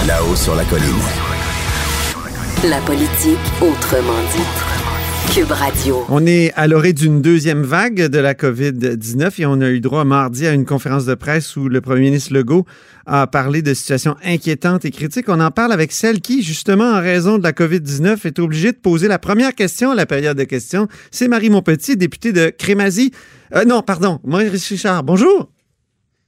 Là-haut 0.08 0.36
sur 0.38 0.56
la 0.56 0.64
colline. 0.64 1.25
La 2.70 2.80
politique 2.80 3.38
autrement 3.62 4.18
dit. 4.34 5.34
Cube 5.36 5.52
Radio. 5.52 6.04
On 6.10 6.26
est 6.26 6.52
à 6.56 6.68
l'orée 6.68 6.94
d'une 6.94 7.22
deuxième 7.22 7.62
vague 7.62 8.08
de 8.08 8.18
la 8.18 8.34
COVID-19 8.34 9.42
et 9.42 9.46
on 9.46 9.62
a 9.62 9.70
eu 9.70 9.82
droit 9.82 10.04
mardi 10.04 10.48
à 10.48 10.54
une 10.54 10.66
conférence 10.66 11.06
de 11.06 11.14
presse 11.14 11.58
où 11.58 11.68
le 11.68 11.82
premier 11.82 12.02
ministre 12.02 12.34
Legault 12.34 12.66
a 13.06 13.28
parlé 13.28 13.62
de 13.62 13.74
situations 13.76 14.16
inquiétantes 14.24 14.84
et 14.84 14.90
critiques. 14.90 15.30
On 15.30 15.42
en 15.42 15.52
parle 15.52 15.74
avec 15.74 15.92
celle 15.92 16.22
qui, 16.22 16.42
justement, 16.42 16.94
en 16.94 17.02
raison 17.02 17.38
de 17.38 17.44
la 17.44 17.52
COVID-19, 17.52 18.26
est 18.26 18.40
obligée 18.40 18.72
de 18.72 18.78
poser 18.78 19.08
la 19.08 19.20
première 19.20 19.54
question 19.54 19.92
à 19.92 19.96
la 19.96 20.08
période 20.08 20.38
de 20.38 20.46
questions. 20.46 20.88
C'est 21.12 21.28
Marie 21.28 21.52
Montpetit, 21.52 21.98
députée 21.98 22.32
de 22.32 22.50
Crémazie. 22.50 23.12
Euh, 23.54 23.66
non, 23.66 23.84
pardon, 23.84 24.20
Maurice 24.24 24.70
Richard. 24.70 25.04
Bonjour. 25.04 25.52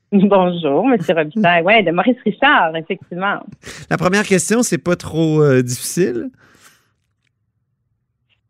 Bonjour, 0.12 0.86
M. 0.86 0.98
Robitaille. 1.10 1.64
Oui, 1.66 1.84
de 1.84 1.92
Maurice 1.92 2.18
Richard, 2.24 2.76
effectivement. 2.76 3.40
La 3.90 3.98
première 3.98 4.24
question, 4.24 4.64
c'est 4.64 4.78
pas 4.78 4.96
trop 4.96 5.42
euh, 5.42 5.62
difficile? 5.62 6.30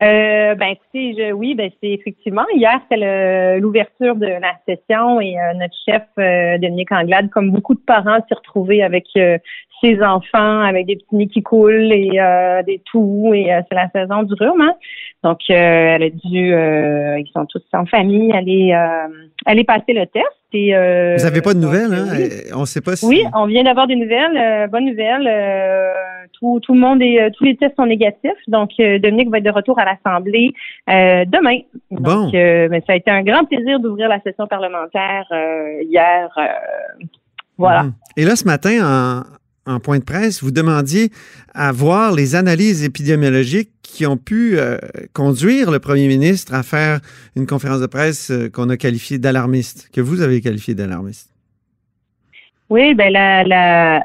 Euh, 0.04 0.54
ben 0.54 0.68
écoutez, 0.68 1.16
je, 1.18 1.32
oui, 1.32 1.56
ben 1.56 1.72
c'est 1.82 1.90
effectivement 1.90 2.46
hier 2.54 2.80
c'est 2.88 3.58
l'ouverture 3.60 4.16
de 4.16 4.28
la 4.28 4.54
session 4.68 5.20
et 5.20 5.40
euh, 5.40 5.54
notre 5.56 5.74
chef 5.88 6.04
euh, 6.20 6.60
Dominique 6.60 6.92
Anglade, 6.92 7.32
comme 7.32 7.50
beaucoup 7.50 7.74
de 7.74 7.80
parents, 7.80 8.20
s'est 8.30 8.36
retrouvé 8.36 8.84
avec 8.84 9.08
euh, 9.18 9.40
ses 9.82 10.02
enfants, 10.02 10.62
avec 10.62 10.86
des 10.86 10.96
petits 10.96 11.16
nids 11.16 11.30
qui 11.30 11.44
coulent 11.44 11.92
et 11.92 12.20
des 12.66 12.82
toux 12.92 13.34
et 13.34 13.50
c'est 13.70 13.76
la 13.76 13.90
saison 13.90 14.24
du 14.24 14.34
rhume. 14.34 14.62
Hein? 14.62 14.74
Donc 15.24 15.40
elle 15.50 16.04
a 16.04 16.10
dû, 16.10 16.54
ils 16.54 17.30
sont 17.34 17.46
tous 17.46 17.64
en 17.74 17.86
famille, 17.86 18.32
aller 18.34 18.74
aller 19.46 19.64
passer 19.64 19.94
le 19.94 20.06
test. 20.06 20.26
Et, 20.54 20.72
Vous 20.72 21.24
n'avez 21.24 21.42
pas 21.42 21.54
de 21.54 21.60
nouvelles, 21.60 21.94
hein? 21.94 22.08
On 22.56 22.62
ne 22.62 22.66
sait 22.66 22.82
pas 22.82 22.96
si. 22.96 23.06
Oui, 23.06 23.24
on 23.36 23.46
vient 23.48 23.64
d'avoir 23.64 23.86
des 23.86 23.96
nouvelles. 23.96 24.70
bonne 24.70 24.86
nouvelle 24.86 25.28
tout, 26.40 26.60
tout 26.62 26.74
le 26.74 26.80
monde 26.80 27.02
euh, 27.02 27.30
tous 27.36 27.44
les 27.44 27.56
tests 27.58 27.76
sont 27.76 27.86
négatifs. 27.86 28.32
Donc, 28.48 28.72
euh, 28.80 29.00
Dominique 29.00 29.30
va 29.30 29.38
être 29.38 29.46
de 29.46 29.52
retour 29.52 29.80
à 29.80 29.86
l'Assemblée 29.86 30.54
euh, 30.90 31.26
demain. 31.26 31.60
Donc, 31.92 32.34
mais 32.34 32.82
ça 32.86 32.94
a 32.94 32.96
été 32.96 33.12
un 33.12 33.24
grand 33.24 33.46
plaisir 33.46 33.80
d'ouvrir 33.80 34.10
la 34.10 34.22
session 34.22 34.48
parlementaire 34.48 35.26
hier. 35.82 36.30
voilà. 37.58 37.84
Mhm. 37.84 37.94
Et 38.18 38.26
là, 38.26 38.36
ce 38.36 38.46
matin, 38.46 38.80
en, 38.84 39.22
en, 39.68 39.80
point 39.80 40.00
de 40.00 40.04
presse, 40.04 40.42
vous 40.42 40.52
demandiez 40.52 41.12
à 41.54 41.72
voir 41.72 42.14
les 42.14 42.36
analyses 42.36 42.84
épidémiologiques 42.84 43.72
qui 43.84 44.06
ont 44.06 44.18
pu 44.18 44.58
conduire 45.14 45.72
le 45.72 45.80
premier 45.80 46.08
ministre 46.08 46.54
à 46.54 46.64
faire 46.64 47.00
une 47.36 47.48
conférence 47.48 47.82
de 47.82 47.88
presse 47.88 48.32
qu'on 48.54 48.70
a 48.70 48.78
qualifiée 48.78 49.18
d'alarmiste, 49.18 49.90
que 49.94 50.02
vous 50.02 50.22
avez 50.22 50.42
qualifiée 50.42 50.76
d'alarmiste. 50.76 51.30
Oui, 52.70 52.94
ben 52.96 53.12
la, 53.14 54.04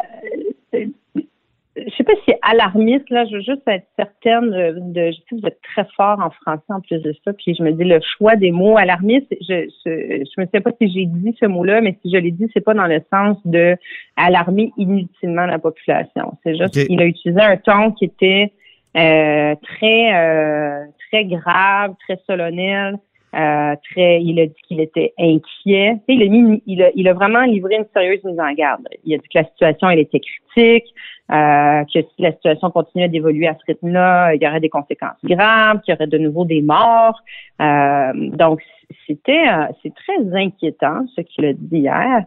je 1.77 1.91
sais 1.97 2.05
pas 2.05 2.13
si 2.17 2.23
c'est 2.29 2.39
alarmiste, 2.43 3.09
là, 3.09 3.25
je 3.25 3.37
veux 3.37 3.43
juste 3.43 3.63
être 3.67 3.87
certaine 3.97 4.51
de, 4.93 5.11
je 5.11 5.17
sais 5.17 5.23
que 5.31 5.41
vous 5.41 5.47
êtes 5.47 5.61
très 5.63 5.87
fort 5.97 6.21
en 6.21 6.31
français 6.31 6.63
en 6.69 6.81
plus 6.81 7.01
de 7.01 7.15
ça, 7.25 7.33
puis 7.33 7.55
je 7.55 7.63
me 7.63 7.73
dis 7.73 7.85
le 7.85 7.99
choix 8.01 8.37
des 8.37 8.51
mots 8.51 8.77
alarmiste, 8.77 9.29
je, 9.41 9.69
je, 9.85 10.25
je 10.25 10.41
me 10.41 10.47
sais 10.53 10.61
pas 10.61 10.71
si 10.81 10.93
j'ai 10.93 11.07
dit 11.07 11.37
ce 11.41 11.47
mot-là, 11.47 11.81
mais 11.81 11.97
si 12.03 12.13
je 12.13 12.19
l'ai 12.19 12.31
dit, 12.31 12.47
c'est 12.53 12.65
pas 12.65 12.75
dans 12.75 12.87
le 12.87 13.01
sens 13.11 13.39
de 13.47 13.77
alarmer 14.17 14.73
inutilement 14.77 15.47
la 15.47 15.59
population. 15.59 16.37
C'est 16.43 16.57
juste 16.57 16.87
qu'il 16.87 17.01
a 17.01 17.07
utilisé 17.07 17.41
un 17.41 17.57
ton 17.57 17.93
qui 17.93 18.05
était 18.05 18.53
euh, 18.97 19.55
très 19.63 20.15
euh, 20.15 20.85
très 21.11 21.25
grave, 21.25 21.95
très 22.07 22.19
solennel. 22.27 22.99
Euh, 23.35 23.75
très, 23.91 24.23
il 24.23 24.39
a 24.41 24.47
dit 24.47 24.63
qu'il 24.69 24.81
était 24.81 25.15
inquiet. 25.19 25.97
il 26.07 26.23
a, 26.23 26.27
mis, 26.27 26.63
il, 26.67 26.83
a, 26.83 26.91
il 26.95 27.09
a 27.09 27.15
vraiment 27.15 27.43
livré 27.43 27.77
une 27.77 27.87
sérieuse 27.95 28.23
mise 28.25 28.39
en 28.39 28.53
garde. 28.53 28.87
Il 29.05 29.15
a 29.15 29.19
dit 29.19 29.29
que 29.29 29.39
la 29.39 29.45
situation 29.45 29.89
elle 29.89 30.01
était 30.01 30.21
critique, 30.21 30.93
euh, 31.31 31.85
que 31.85 32.01
si 32.01 32.23
la 32.23 32.33
situation 32.33 32.71
continuait 32.71 33.09
d'évoluer 33.09 33.49
à 33.49 33.55
ce 33.55 33.65
rythme-là, 33.67 34.35
il 34.35 34.43
y 34.43 34.47
aurait 34.47 34.61
des 34.61 34.69
conséquences 34.69 35.17
graves, 35.25 35.81
qu'il 35.81 35.95
y 35.95 35.97
aurait 35.97 36.07
de 36.07 36.19
nouveau 36.19 36.45
des 36.45 36.61
morts. 36.61 37.23
Euh, 37.63 38.13
donc, 38.15 38.61
c'était 39.07 39.49
euh, 39.49 39.67
c'est 39.83 39.95
très 39.95 40.37
inquiétant 40.37 41.07
ce 41.17 41.23
qu'il 41.23 41.47
a 41.47 41.55
dit 41.55 41.79
hier. 41.79 42.25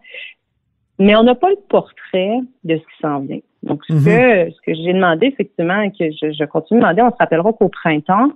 Mais 0.97 1.15
on 1.15 1.23
n'a 1.23 1.35
pas 1.35 1.49
le 1.49 1.57
portrait 1.69 2.39
de 2.63 2.77
ce 2.77 2.81
qui 2.81 3.01
s'en 3.01 3.19
vient. 3.19 3.41
Donc, 3.63 3.83
ce 3.85 3.93
mhm. 3.93 4.05
que, 4.05 4.51
ce 4.51 4.61
que 4.61 4.73
j'ai 4.73 4.93
demandé, 4.93 5.27
effectivement, 5.27 5.81
et 5.81 5.91
que 5.91 6.09
je, 6.11 6.31
je, 6.31 6.45
continue 6.45 6.79
de 6.79 6.85
demander, 6.85 7.01
on 7.01 7.11
se 7.11 7.17
rappellera 7.19 7.51
qu'au 7.51 7.67
printemps, 7.67 8.31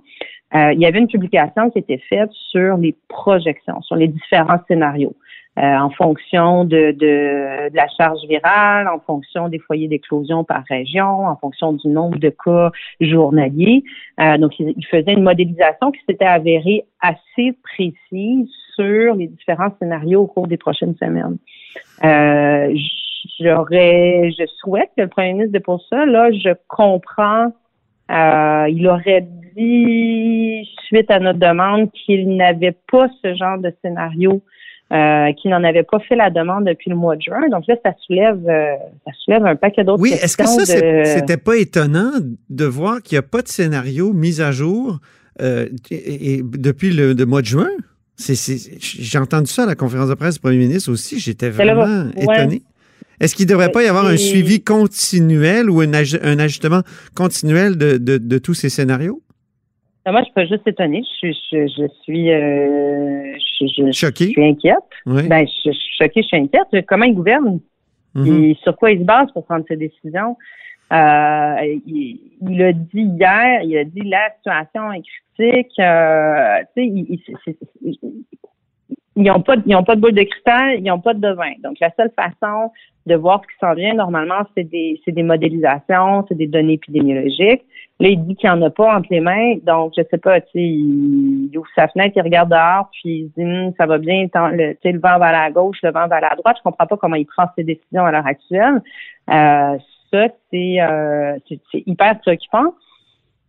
euh, 0.54 0.72
il 0.72 0.80
y 0.80 0.86
avait 0.86 0.98
une 0.98 1.08
publication 1.08 1.70
qui 1.70 1.78
était 1.78 2.02
faite 2.08 2.30
sur 2.32 2.76
les 2.76 2.96
projections, 3.08 3.80
sur 3.82 3.96
les 3.96 4.08
différents 4.08 4.58
scénarios. 4.66 5.14
Euh, 5.58 5.62
en 5.62 5.90
fonction 5.90 6.64
de, 6.64 6.92
de, 6.92 7.74
la 7.74 7.88
charge 7.98 8.20
virale, 8.28 8.86
en 8.86 9.00
fonction 9.00 9.48
des 9.48 9.58
foyers 9.58 9.88
d'éclosion 9.88 10.44
par 10.44 10.62
région, 10.70 11.26
en 11.26 11.36
fonction 11.36 11.72
du 11.72 11.88
nombre 11.88 12.18
de 12.18 12.30
cas 12.30 12.70
journaliers. 13.00 13.82
Euh, 14.20 14.38
donc, 14.38 14.58
il, 14.60 14.72
il, 14.76 14.86
faisait 14.86 15.12
une 15.12 15.24
modélisation 15.24 15.90
qui 15.90 16.00
s'était 16.08 16.24
avérée 16.24 16.84
assez 17.00 17.52
précise 17.64 18.48
sur 18.76 19.14
les 19.16 19.26
différents 19.26 19.74
scénarios 19.80 20.22
au 20.22 20.26
cours 20.28 20.46
des 20.46 20.56
prochaines 20.56 20.94
semaines. 20.96 21.36
Euh, 22.04 22.74
j'aurais, 23.40 24.30
je 24.30 24.46
souhaite 24.60 24.90
que 24.96 25.02
le 25.02 25.08
premier 25.08 25.32
ministre 25.32 25.52
dépose 25.52 25.84
ça. 25.90 26.06
Là, 26.06 26.30
je 26.30 26.50
comprends. 26.68 27.52
Euh, 28.10 28.66
il 28.68 28.86
aurait 28.88 29.26
dit, 29.56 30.68
suite 30.86 31.10
à 31.10 31.20
notre 31.20 31.38
demande, 31.38 31.90
qu'il 31.92 32.36
n'avait 32.36 32.76
pas 32.90 33.08
ce 33.22 33.34
genre 33.34 33.58
de 33.58 33.72
scénario, 33.82 34.42
euh, 34.92 35.32
qu'il 35.34 35.52
n'en 35.52 35.62
avait 35.62 35.84
pas 35.84 36.00
fait 36.00 36.16
la 36.16 36.30
demande 36.30 36.64
depuis 36.64 36.90
le 36.90 36.96
mois 36.96 37.14
de 37.14 37.22
juin. 37.22 37.48
Donc 37.50 37.66
là, 37.68 37.76
ça 37.84 37.92
soulève, 38.04 38.40
euh, 38.48 38.74
ça 39.06 39.12
soulève 39.24 39.46
un 39.46 39.54
paquet 39.54 39.84
d'autres 39.84 40.02
oui, 40.02 40.10
questions. 40.10 40.44
Oui, 40.44 40.48
est-ce 40.48 40.66
que 40.66 41.04
ça, 41.04 41.18
c'était 41.18 41.36
pas 41.36 41.56
étonnant 41.56 42.10
de 42.48 42.64
voir 42.64 43.00
qu'il 43.02 43.14
n'y 43.14 43.20
a 43.20 43.28
pas 43.28 43.42
de 43.42 43.48
scénario 43.48 44.12
mis 44.12 44.40
à 44.40 44.50
jour 44.50 44.98
et, 45.40 46.42
depuis 46.42 46.92
le, 46.92 47.14
mois 47.24 47.42
de 47.42 47.46
juin? 47.46 47.70
J'ai 48.18 49.18
entendu 49.18 49.46
ça 49.46 49.62
à 49.62 49.66
la 49.66 49.76
conférence 49.76 50.08
de 50.08 50.14
presse 50.14 50.34
du 50.34 50.40
premier 50.40 50.58
ministre 50.58 50.90
aussi. 50.90 51.20
J'étais 51.20 51.48
vraiment 51.48 52.10
étonné. 52.16 52.62
Est-ce 53.20 53.34
qu'il 53.34 53.46
ne 53.46 53.50
devrait 53.50 53.70
pas 53.70 53.82
y 53.82 53.86
avoir 53.86 54.06
un 54.06 54.16
suivi 54.16 54.62
continuel 54.62 55.68
ou 55.68 55.80
un, 55.80 55.92
ajustement 55.92 56.80
continuel 57.14 57.76
de, 57.76 58.38
tous 58.38 58.54
ces 58.54 58.68
scénarios? 58.68 59.22
Ben, 60.06 60.12
moi, 60.12 60.22
je 60.26 60.32
peux 60.34 60.46
juste 60.46 60.66
étonner. 60.66 61.02
Je, 61.22 61.28
je, 61.28 61.66
je 61.66 61.86
suis, 62.02 62.32
euh, 62.32 63.36
je, 63.60 63.92
choquée. 63.92 64.26
Je 64.26 64.30
suis 64.30 64.44
inquiète. 64.44 64.76
Ben, 65.04 65.46
je, 65.46 65.70
suis 65.70 65.96
choquée, 65.98 66.22
je 66.22 66.28
suis 66.28 66.36
inquiète. 66.38 66.86
Comment 66.86 67.04
il 67.04 67.14
gouverne? 67.14 67.60
Mm-hmm. 68.16 68.56
sur 68.64 68.76
quoi 68.76 68.90
il 68.90 69.00
se 69.00 69.04
base 69.04 69.30
pour 69.32 69.44
prendre 69.44 69.64
ses 69.68 69.76
décisions? 69.76 70.36
Euh, 70.92 71.78
il, 71.86 72.62
a 72.62 72.72
dit 72.72 73.02
hier, 73.02 73.62
il 73.62 73.78
a 73.78 73.84
dit 73.84 74.00
la 74.00 74.30
situation 74.36 74.92
est 74.92 75.02
critique. 75.36 75.78
Euh, 75.78 76.58
tu 76.76 77.22
sais, 77.44 77.56
ils 79.24 79.28
n'ont 79.28 79.40
pas, 79.40 79.56
ils 79.66 79.74
ont 79.76 79.84
pas 79.84 79.96
de 79.96 80.00
boule 80.00 80.12
de 80.12 80.22
cristal, 80.22 80.76
ils 80.78 80.84
n'ont 80.84 81.00
pas 81.00 81.14
de 81.14 81.20
devin. 81.20 81.52
Donc, 81.62 81.78
la 81.80 81.90
seule 81.96 82.10
façon 82.16 82.70
de 83.06 83.14
voir 83.14 83.40
ce 83.42 83.46
qui 83.48 83.58
s'en 83.60 83.74
vient, 83.74 83.94
normalement, 83.94 84.42
c'est 84.56 84.64
des, 84.64 85.00
c'est 85.04 85.12
des 85.12 85.22
modélisations, 85.22 86.24
c'est 86.28 86.36
des 86.36 86.46
données 86.46 86.74
épidémiologiques. 86.74 87.62
Là, 87.98 88.08
il 88.08 88.24
dit 88.24 88.34
qu'il 88.36 88.48
n'y 88.48 88.56
en 88.56 88.62
a 88.62 88.70
pas 88.70 88.96
entre 88.96 89.08
les 89.10 89.20
mains. 89.20 89.56
Donc, 89.62 89.92
je 89.96 90.02
sais 90.10 90.18
pas, 90.18 90.40
tu 90.40 90.48
sais, 90.52 90.62
il, 90.62 91.50
ouvre 91.56 91.68
sa 91.74 91.88
fenêtre, 91.88 92.14
il 92.16 92.22
regarde 92.22 92.50
dehors, 92.50 92.88
puis 92.92 93.10
il 93.20 93.30
dit, 93.36 93.44
hum, 93.44 93.72
ça 93.76 93.86
va 93.86 93.98
bien, 93.98 94.26
le, 94.34 94.76
le 94.82 94.98
vent 94.98 95.18
va 95.18 95.26
à 95.26 95.32
la 95.32 95.50
gauche, 95.50 95.78
le 95.82 95.90
vent 95.90 96.08
va 96.08 96.16
à 96.16 96.20
la 96.20 96.34
droite. 96.36 96.56
Je 96.58 96.62
comprends 96.62 96.86
pas 96.86 96.96
comment 96.96 97.16
il 97.16 97.26
prend 97.26 97.46
ses 97.56 97.64
décisions 97.64 98.04
à 98.04 98.10
l'heure 98.10 98.26
actuelle. 98.26 98.82
Euh, 99.30 99.78
ça, 100.10 100.28
c'est, 100.50 100.80
euh, 100.80 101.38
c'est 101.46 101.82
hyper 101.86 102.18
préoccupant. 102.20 102.74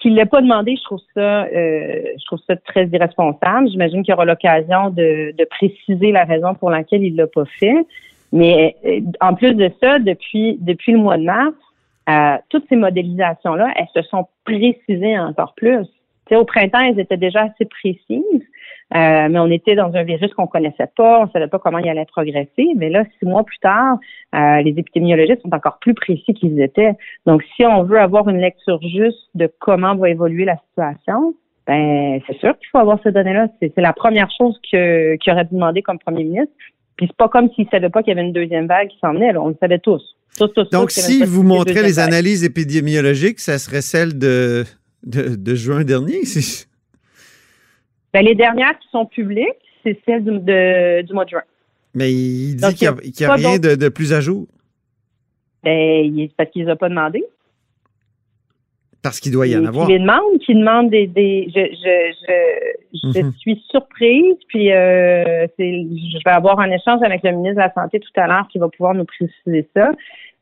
Qu'il 0.01 0.15
l'ait 0.15 0.25
pas 0.25 0.41
demandé, 0.41 0.75
je 0.75 0.83
trouve 0.83 1.01
ça, 1.13 1.43
euh, 1.43 2.01
je 2.17 2.25
trouve 2.25 2.39
ça 2.47 2.55
très 2.55 2.87
irresponsable. 2.87 3.69
J'imagine 3.69 4.01
qu'il 4.01 4.11
y 4.11 4.15
aura 4.15 4.25
l'occasion 4.25 4.89
de, 4.89 5.31
de, 5.37 5.45
préciser 5.45 6.11
la 6.11 6.23
raison 6.23 6.55
pour 6.55 6.71
laquelle 6.71 7.03
il 7.03 7.15
l'a 7.15 7.27
pas 7.27 7.45
fait. 7.45 7.85
Mais 8.33 8.75
euh, 8.85 9.01
en 9.19 9.35
plus 9.35 9.53
de 9.53 9.69
ça, 9.79 9.99
depuis 9.99 10.57
depuis 10.59 10.93
le 10.93 10.97
mois 10.97 11.17
de 11.17 11.23
mars, 11.23 11.53
euh, 12.09 12.37
toutes 12.49 12.65
ces 12.67 12.75
modélisations-là, 12.75 13.73
elles 13.75 14.01
se 14.01 14.01
sont 14.09 14.27
précisées 14.43 15.19
encore 15.19 15.53
plus. 15.55 15.85
sais, 16.27 16.35
au 16.35 16.45
printemps, 16.45 16.79
elles 16.79 16.99
étaient 16.99 17.17
déjà 17.17 17.43
assez 17.43 17.65
précises. 17.65 18.47
Euh, 18.93 19.29
mais 19.29 19.39
on 19.39 19.49
était 19.49 19.75
dans 19.75 19.93
un 19.93 20.03
virus 20.03 20.33
qu'on 20.33 20.47
connaissait 20.47 20.89
pas, 20.97 21.21
on 21.21 21.31
savait 21.31 21.47
pas 21.47 21.59
comment 21.59 21.77
il 21.77 21.87
allait 21.87 22.05
progresser. 22.05 22.67
Mais 22.75 22.89
là, 22.89 23.05
six 23.19 23.25
mois 23.25 23.43
plus 23.43 23.59
tard, 23.59 23.97
euh, 24.35 24.61
les 24.61 24.71
épidémiologistes 24.71 25.41
sont 25.43 25.53
encore 25.53 25.79
plus 25.79 25.93
précis 25.93 26.33
qu'ils 26.33 26.59
étaient. 26.61 26.93
Donc, 27.25 27.41
si 27.55 27.65
on 27.65 27.83
veut 27.83 27.99
avoir 27.99 28.27
une 28.27 28.39
lecture 28.39 28.81
juste 28.81 29.29
de 29.33 29.49
comment 29.59 29.95
va 29.95 30.09
évoluer 30.09 30.43
la 30.43 30.57
situation, 30.67 31.33
ben 31.67 32.19
c'est 32.27 32.37
sûr 32.39 32.57
qu'il 32.57 32.67
faut 32.71 32.79
avoir 32.79 32.99
ces 33.03 33.11
données-là. 33.11 33.47
C'est 33.61 33.73
la 33.77 33.93
première 33.93 34.29
chose 34.37 34.59
que 34.71 35.15
qu'il 35.15 35.31
aurait 35.31 35.47
demandé 35.49 35.81
comme 35.81 35.99
premier 35.99 36.23
ministre. 36.23 36.53
Puis 36.97 37.07
c'est 37.07 37.15
pas 37.15 37.29
comme 37.29 37.49
s'il 37.53 37.67
savait 37.69 37.89
pas 37.89 38.03
qu'il 38.03 38.13
y 38.13 38.17
avait 38.17 38.27
une 38.27 38.33
deuxième 38.33 38.67
vague 38.67 38.89
qui 38.89 38.97
s'en 38.99 39.13
venait. 39.13 39.35
On 39.37 39.49
le 39.49 39.55
savait 39.59 39.79
tous. 39.79 40.03
Donc, 40.71 40.91
si 40.91 41.23
vous 41.23 41.43
montrez 41.43 41.81
les 41.81 41.99
analyses 41.99 42.43
épidémiologiques, 42.43 43.39
ça 43.39 43.57
serait 43.57 43.81
celle 43.81 44.17
de, 44.17 44.63
de, 45.05 45.35
de 45.35 45.55
juin 45.55 45.83
dernier? 45.83 46.25
Ben, 48.13 48.25
les 48.25 48.35
dernières 48.35 48.77
qui 48.79 48.87
sont 48.89 49.05
publiques, 49.05 49.47
c'est 49.83 49.99
celles 50.05 50.23
du, 50.23 50.31
du 51.03 51.13
mois 51.13 51.25
de 51.25 51.29
juin. 51.29 51.43
Mais 51.93 52.11
il 52.11 52.55
dit 52.55 52.73
qu'il 52.75 52.89
n'y 52.89 53.25
a, 53.25 53.33
rien 53.33 53.57
de, 53.57 53.89
plus 53.89 54.13
à 54.13 54.21
jour. 54.21 54.47
Ben, 55.63 56.29
parce 56.37 56.49
qu'il 56.51 56.61
ne 56.63 56.67
les 56.67 56.71
a 56.71 56.75
pas 56.75 56.89
demandé. 56.89 57.23
Parce 59.01 59.19
qu'il 59.19 59.31
doit 59.31 59.47
y 59.47 59.57
en 59.57 59.65
avoir. 59.65 59.87
les 59.87 59.97
demande, 59.97 60.39
qui 60.45 60.53
demande 60.53 60.91
des, 60.91 61.07
des 61.07 61.49
je, 61.53 61.59
je, 61.59 62.13
je, 62.93 63.11
je 63.13 63.25
Mhm. 63.25 63.33
suis 63.33 63.63
surprise, 63.69 64.35
puis 64.47 64.71
euh, 64.71 65.47
je 65.57 66.23
vais 66.23 66.31
avoir 66.31 66.59
un 66.59 66.69
échange 66.71 67.01
avec 67.03 67.23
le 67.23 67.31
ministre 67.31 67.55
de 67.55 67.61
la 67.61 67.73
Santé 67.73 67.99
tout 67.99 68.11
à 68.15 68.27
l'heure 68.27 68.47
qui 68.51 68.59
va 68.59 68.69
pouvoir 68.69 68.93
nous 68.93 69.05
préciser 69.05 69.67
ça. 69.75 69.91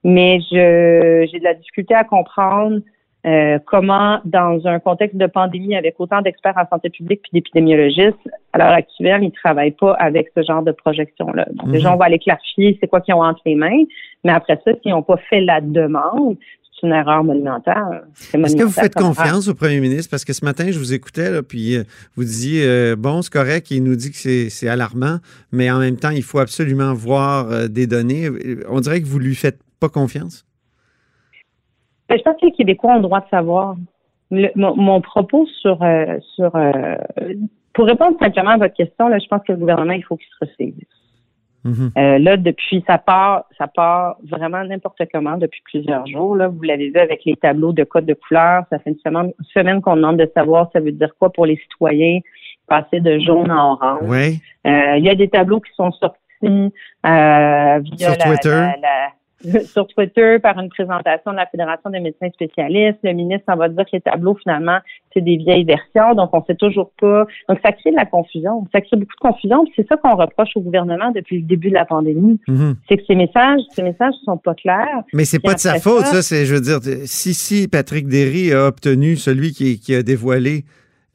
Mais 0.03 0.39
je 0.41 1.27
j'ai 1.31 1.39
de 1.39 1.43
la 1.43 1.53
difficulté 1.53 1.93
à 1.93 2.03
comprendre 2.03 2.81
euh, 3.25 3.59
comment, 3.65 4.19
dans 4.23 4.65
un 4.65 4.79
contexte 4.79 5.17
de 5.17 5.25
pandémie 5.25 5.75
avec 5.75 5.95
autant 5.99 6.21
d'experts 6.21 6.55
en 6.55 6.67
santé 6.69 6.89
publique 6.89 7.21
puis 7.23 7.31
d'épidémiologistes, 7.33 8.15
à 8.53 8.57
l'heure 8.59 8.69
actuelle, 8.69 9.23
ils 9.23 9.27
ne 9.27 9.31
travaillent 9.31 9.71
pas 9.71 9.93
avec 9.93 10.31
ce 10.35 10.41
genre 10.43 10.63
de 10.63 10.71
projection-là. 10.71 11.45
Donc, 11.53 11.67
Mhm. 11.67 11.73
déjà, 11.73 11.93
on 11.93 11.97
va 11.97 12.05
aller 12.05 12.19
clarifier 12.19 12.77
c'est 12.79 12.87
quoi 12.87 13.01
qu'ils 13.01 13.13
ont 13.15 13.21
entre 13.23 13.41
les 13.45 13.55
mains, 13.55 13.83
mais 14.23 14.31
après 14.31 14.59
ça, 14.63 14.71
s'ils 14.81 14.91
n'ont 14.91 15.03
pas 15.03 15.17
fait 15.29 15.41
la 15.41 15.59
demande, 15.59 16.37
c'est 16.79 16.87
une 16.87 16.93
erreur 16.93 17.23
monumentale. 17.25 18.07
Est-ce 18.33 18.55
que 18.55 18.63
vous 18.63 18.71
faites 18.71 18.95
confiance 18.95 19.49
au 19.49 19.53
premier 19.53 19.81
ministre? 19.81 20.09
Parce 20.09 20.23
que 20.23 20.31
ce 20.31 20.45
matin, 20.45 20.71
je 20.71 20.79
vous 20.79 20.93
écoutais, 20.93 21.29
là, 21.29 21.43
puis 21.43 21.75
euh, 21.75 21.83
vous 22.15 22.23
disiez, 22.23 22.63
euh, 22.65 22.95
bon, 22.97 23.21
c'est 23.21 23.33
correct, 23.33 23.69
il 23.69 23.83
nous 23.83 23.95
dit 23.97 24.11
que 24.11 24.49
c'est 24.49 24.69
alarmant, 24.69 25.17
mais 25.51 25.69
en 25.69 25.79
même 25.79 25.97
temps, 25.97 26.11
il 26.11 26.23
faut 26.23 26.39
absolument 26.39 26.93
voir 26.93 27.51
euh, 27.51 27.67
des 27.67 27.85
données. 27.85 28.29
On 28.69 28.79
dirait 28.79 29.01
que 29.01 29.07
vous 29.07 29.19
lui 29.19 29.35
faites 29.35 29.59
pas 29.81 29.89
confiance? 29.89 30.45
Ben, 32.09 32.17
Je 32.17 32.23
pense 32.23 32.35
que 32.39 32.45
les 32.47 32.51
Québécois 32.51 32.91
ont 32.93 32.95
le 32.97 33.01
droit 33.03 33.21
de 33.21 33.29
savoir. 33.29 33.75
Le- 34.31 34.51
mon, 34.55 34.75
mon 34.75 35.01
propos 35.01 35.45
sur 35.61 35.81
euh, 35.81 36.17
sur 36.35 36.55
euh, 36.55 36.95
pour 37.73 37.85
répondre 37.85 38.17
simplement 38.19 38.51
à 38.51 38.57
votre 38.57 38.73
question, 38.75 39.07
là, 39.07 39.17
je 39.19 39.27
pense 39.27 39.41
que 39.43 39.51
le 39.53 39.57
gouvernement, 39.57 39.93
il 39.93 40.03
faut 40.03 40.17
qu'il 40.17 40.27
se 40.27 40.45
ressaisisse. 40.45 40.87
Mhm. 41.65 41.91
Euh, 41.97 42.19
là, 42.19 42.37
depuis, 42.37 42.83
ça 42.87 42.97
part, 42.97 43.43
ça 43.57 43.67
part 43.67 44.15
vraiment 44.23 44.63
n'importe 44.63 45.01
comment 45.11 45.35
depuis 45.37 45.61
plusieurs 45.65 46.05
jours. 46.07 46.35
Là, 46.35 46.47
vous 46.47 46.61
l'avez 46.61 46.89
vu 46.89 46.97
avec 46.97 47.25
les 47.25 47.35
tableaux 47.35 47.73
de 47.73 47.83
code 47.83 48.05
de 48.05 48.13
couleur. 48.13 48.63
Ça 48.69 48.79
fait 48.79 48.91
une 48.91 48.99
semaine, 48.99 49.33
une 49.37 49.45
semaine 49.53 49.81
qu'on 49.81 49.95
demande 49.97 50.17
de 50.17 50.29
savoir 50.35 50.69
ça 50.73 50.79
veut 50.79 50.91
dire 50.93 51.09
quoi 51.19 51.31
pour 51.31 51.45
les 51.45 51.57
citoyens 51.57 52.19
passer 52.67 52.99
de 53.01 53.19
jaune 53.19 53.49
à 53.51 53.65
orange. 53.65 53.99
Oui. 54.03 54.39
Euh, 54.67 54.97
il 54.97 55.03
y 55.03 55.09
a 55.09 55.15
des 55.15 55.27
tableaux 55.27 55.59
qui 55.59 55.71
sont 55.75 55.91
sortis 55.91 56.17
euh, 56.43 57.79
via 57.79 57.97
Sur 57.97 58.09
la- 58.09 58.15
Twitter. 58.17 58.49
la- 58.49 58.75
la- 58.79 59.09
sur 59.65 59.87
Twitter 59.87 60.37
par 60.39 60.57
une 60.59 60.69
présentation 60.69 61.31
de 61.31 61.37
la 61.37 61.45
Fédération 61.47 61.89
des 61.89 61.99
médecins 61.99 62.29
spécialistes. 62.33 62.99
Le 63.03 63.13
ministre 63.13 63.45
en 63.47 63.55
va 63.55 63.69
dire 63.69 63.85
que 63.85 63.91
les 63.93 64.01
tableaux, 64.01 64.35
finalement, 64.41 64.79
c'est 65.13 65.21
des 65.21 65.37
vieilles 65.37 65.63
versions, 65.63 66.13
donc 66.15 66.29
on 66.33 66.43
sait 66.45 66.55
toujours 66.55 66.91
pas. 66.99 67.25
Donc, 67.47 67.59
ça 67.63 67.71
crée 67.71 67.91
de 67.91 67.95
la 67.95 68.05
confusion. 68.05 68.67
Ça 68.71 68.81
crée 68.81 68.97
beaucoup 68.97 69.15
de 69.15 69.29
confusion, 69.29 69.63
c'est 69.75 69.87
ça 69.87 69.97
qu'on 69.97 70.15
reproche 70.15 70.49
au 70.55 70.61
gouvernement 70.61 71.11
depuis 71.11 71.37
le 71.39 71.43
début 71.47 71.69
de 71.69 71.75
la 71.75 71.85
pandémie. 71.85 72.39
Mhm. 72.47 72.75
C'est 72.87 72.97
que 72.97 73.03
ces 73.07 73.15
messages, 73.15 73.61
ces 73.71 73.83
messages 73.83 74.13
sont 74.25 74.37
pas 74.37 74.53
clairs. 74.55 75.03
Mais 75.13 75.25
c'est 75.25 75.39
pas 75.39 75.53
de 75.53 75.59
sa 75.59 75.79
faute, 75.79 76.05
ça- 76.05 76.15
ça. 76.15 76.21
C'est, 76.21 76.45
je 76.45 76.55
veux 76.55 76.61
dire, 76.61 76.79
si, 77.05 77.33
si 77.33 77.67
Patrick 77.67 78.07
Derry 78.07 78.51
a 78.53 78.65
obtenu, 78.67 79.15
celui 79.15 79.51
qui, 79.51 79.79
qui 79.79 79.95
a 79.95 80.03
dévoilé 80.03 80.63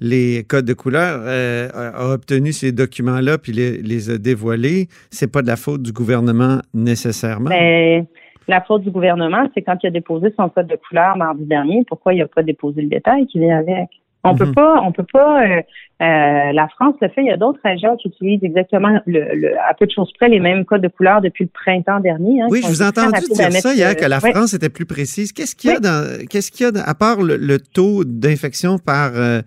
les 0.00 0.44
codes 0.44 0.64
de 0.64 0.74
couleur, 0.74 1.20
euh, 1.24 1.68
a 1.72 2.12
obtenu 2.12 2.52
ces 2.52 2.72
documents-là 2.72 3.38
puis 3.38 3.52
les, 3.52 3.82
les 3.82 4.10
a 4.10 4.18
dévoilés, 4.18 4.88
c'est 5.10 5.30
pas 5.30 5.42
de 5.42 5.46
la 5.46 5.56
faute 5.56 5.82
du 5.82 5.92
gouvernement 5.92 6.58
nécessairement. 6.72 7.50
Mais 7.50 8.04
la 8.48 8.60
faute 8.60 8.82
du 8.82 8.90
gouvernement, 8.90 9.48
c'est 9.54 9.62
quand 9.62 9.76
il 9.82 9.86
a 9.86 9.90
déposé 9.90 10.32
son 10.36 10.48
code 10.48 10.66
de 10.66 10.76
couleur 10.88 11.16
mardi 11.16 11.44
dernier, 11.44 11.84
pourquoi 11.88 12.14
il 12.14 12.18
n'a 12.18 12.28
pas 12.28 12.42
déposé 12.42 12.82
le 12.82 12.88
détail 12.88 13.26
qui 13.26 13.38
vient 13.38 13.58
avec? 13.58 13.88
On 14.26 14.32
Mhm. 14.32 14.38
peut 14.38 14.52
pas, 14.52 14.80
on 14.82 14.90
peut 14.92 15.06
pas. 15.12 15.42
euh, 15.46 15.60
euh, 16.02 16.52
la 16.52 16.66
France 16.68 16.96
le 17.00 17.08
fait. 17.08 17.20
Il 17.22 17.26
y 17.28 17.30
a 17.30 17.36
d'autres 17.36 17.60
régions 17.62 17.96
qui 17.96 18.08
utilisent 18.08 18.42
exactement 18.42 18.98
le, 19.06 19.34
le- 19.34 19.56
à 19.60 19.74
peu 19.78 19.86
de 19.86 19.90
choses 19.92 20.10
près 20.18 20.28
les 20.28 20.40
mêmes 20.40 20.64
codes 20.64 20.80
de 20.80 20.88
couleur 20.88 21.20
depuis 21.20 21.44
le 21.44 21.50
printemps 21.50 22.00
dernier. 22.00 22.42
hein, 22.42 22.46
Oui, 22.50 22.60
je 22.62 22.68
vous 22.68 22.82
ai 22.82 22.86
entendu 22.86 23.12
dire 23.32 23.52
ça 23.52 23.72
hier, 23.74 23.90
euh, 23.90 23.94
que 23.94 24.04
la 24.06 24.18
ouais. 24.18 24.32
France 24.32 24.54
était 24.54 24.68
plus 24.70 24.86
précise. 24.86 25.32
Qu'est-ce 25.32 25.54
qu'il 25.54 25.70
y 25.70 25.72
a 25.72 25.76
Oui. 25.76 25.80
dans, 25.82 26.26
qu'est-ce 26.28 26.50
qu'il 26.50 26.64
y 26.64 26.68
a, 26.68 26.72
dans- 26.72 26.82
à 26.84 26.94
part 26.94 27.22
le, 27.22 27.36
le 27.36 27.58
taux 27.60 28.02
d'infection 28.04 28.78
par, 28.78 29.12
euh, 29.14 29.40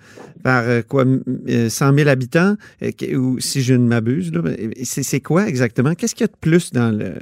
par 0.43 0.63
euh, 0.63 0.81
quoi, 0.87 1.01
m- 1.01 1.21
euh, 1.49 1.67
100 1.69 1.93
000 1.93 2.07
habitants, 2.09 2.53
euh, 2.81 3.15
ou 3.17 3.39
si 3.39 3.61
je 3.61 3.73
ne 3.73 3.85
m'abuse, 3.87 4.31
là, 4.31 4.41
c'est, 4.83 5.19
quoi 5.21 5.47
exactement? 5.47 5.93
Qu'est-ce 5.95 6.15
qu'il 6.15 6.25
y 6.25 6.29
a 6.29 6.31
de 6.33 6.39
plus 6.39 6.71
dans 6.71 6.97
le... 6.97 7.15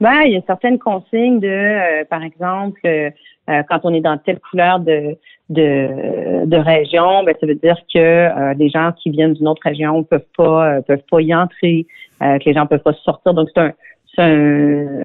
Ben, 0.00 0.22
il 0.26 0.32
y 0.32 0.36
a 0.36 0.40
certaines 0.46 0.78
consignes 0.78 1.40
de, 1.40 1.46
euh, 1.48 2.04
par 2.08 2.22
exemple, 2.22 2.80
euh, 2.86 3.10
euh, 3.50 3.62
quand 3.68 3.80
on 3.84 3.92
est 3.94 4.00
dans 4.00 4.16
telle 4.18 4.40
couleur 4.50 4.78
de 4.80 5.16
de, 5.48 6.44
de 6.44 6.56
région, 6.56 7.22
ben, 7.22 7.34
ça 7.40 7.46
veut 7.46 7.54
dire 7.54 7.76
que 7.92 7.98
euh, 7.98 8.54
les 8.54 8.68
gens 8.68 8.92
qui 8.92 9.10
viennent 9.10 9.34
d'une 9.34 9.46
autre 9.46 9.62
région 9.64 10.02
peuvent 10.02 10.26
pas 10.36 10.76
euh, 10.76 10.80
peuvent 10.82 11.04
pas 11.10 11.20
y 11.20 11.34
entrer, 11.34 11.86
euh, 12.22 12.38
que 12.38 12.44
les 12.46 12.54
gens 12.54 12.66
peuvent 12.66 12.82
pas 12.82 12.94
sortir. 13.04 13.32
Donc 13.34 13.48
c'est 13.54 13.60
un 13.60 13.72
un, 14.18 15.02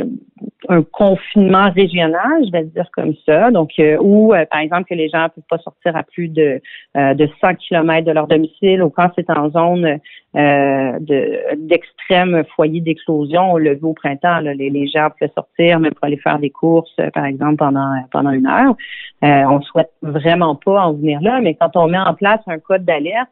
un 0.70 0.84
confinement 0.84 1.70
régional, 1.72 2.46
je 2.46 2.52
vais 2.52 2.62
le 2.62 2.68
dire 2.68 2.90
comme 2.94 3.14
ça. 3.26 3.52
Donc, 3.52 3.72
euh, 3.80 3.98
où, 4.00 4.34
euh, 4.34 4.46
par 4.46 4.60
exemple, 4.60 4.86
que 4.86 4.94
les 4.94 5.10
gens 5.10 5.24
ne 5.24 5.28
peuvent 5.28 5.44
pas 5.50 5.58
sortir 5.58 5.96
à 5.96 6.04
plus 6.04 6.30
de, 6.30 6.62
euh, 6.98 7.14
de 7.14 7.28
100 7.42 7.56
km 7.56 8.06
de 8.06 8.12
leur 8.12 8.28
domicile 8.28 8.82
ou 8.84 8.90
quand 8.90 9.10
c'est 9.16 9.30
en 9.30 9.50
zone 9.50 10.00
euh, 10.36 11.00
de- 11.00 11.68
d'extrême 11.68 12.44
foyer 12.56 12.80
d'éclosion. 12.80 13.54
On 13.54 13.58
vu 13.58 13.78
au 13.82 13.94
printemps, 13.94 14.40
là, 14.40 14.54
les, 14.54 14.88
gens 14.88 15.10
pouvaient 15.10 15.32
sortir, 15.36 15.80
même 15.80 15.94
pour 15.94 16.06
aller 16.06 16.18
faire 16.18 16.40
des 16.40 16.50
courses, 16.50 16.96
par 17.14 17.26
exemple, 17.26 17.58
pendant, 17.58 17.94
pendant 18.12 18.32
une 18.32 18.48
heure. 18.48 18.76
Euh, 19.24 19.44
on 19.50 19.62
souhaite 19.62 19.92
vraiment 20.02 20.56
pas 20.56 20.82
en 20.86 20.94
venir 20.94 21.20
là, 21.22 21.42
mais 21.42 21.56
quand 21.56 21.76
on 21.76 21.88
met 21.88 21.98
en 21.98 22.14
place 22.14 22.40
un 22.48 22.60
code 22.60 22.86
d'alerte, 22.86 23.30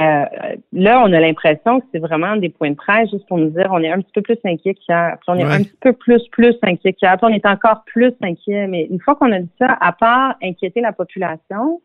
euh, 0.00 0.24
là, 0.72 1.02
on 1.04 1.12
a 1.12 1.20
l'impression 1.20 1.80
que 1.80 1.86
c'est 1.92 1.98
vraiment 1.98 2.36
des 2.36 2.48
points 2.48 2.70
de 2.70 2.76
presse 2.76 3.10
juste 3.10 3.26
pour 3.28 3.38
nous 3.38 3.50
dire 3.50 3.68
on 3.70 3.80
est 3.82 3.90
un 3.90 4.00
petit 4.00 4.12
peu 4.14 4.22
plus 4.22 4.38
inquiet 4.44 4.74
qu'hier. 4.74 5.16
Puis 5.20 5.26
on 5.28 5.36
est 5.36 5.44
Ouais. 5.44 5.52
un 5.52 5.62
petit 5.62 5.76
peu 5.80 5.92
plus, 5.92 6.22
plus 6.32 6.54
inquiet 6.62 6.92
qu'hier. 6.94 7.16
Puis 7.18 7.26
on 7.30 7.34
est 7.34 7.44
encore 7.46 7.82
plus 7.84 8.12
inquiet. 8.22 8.66
Mais 8.66 8.86
une 8.90 9.00
fois 9.00 9.14
qu'on 9.16 9.30
a 9.32 9.40
dit 9.40 9.50
ça, 9.58 9.76
à 9.80 9.92
part 9.92 10.36
inquiéter 10.42 10.80
la 10.80 10.92
population, 10.92 11.82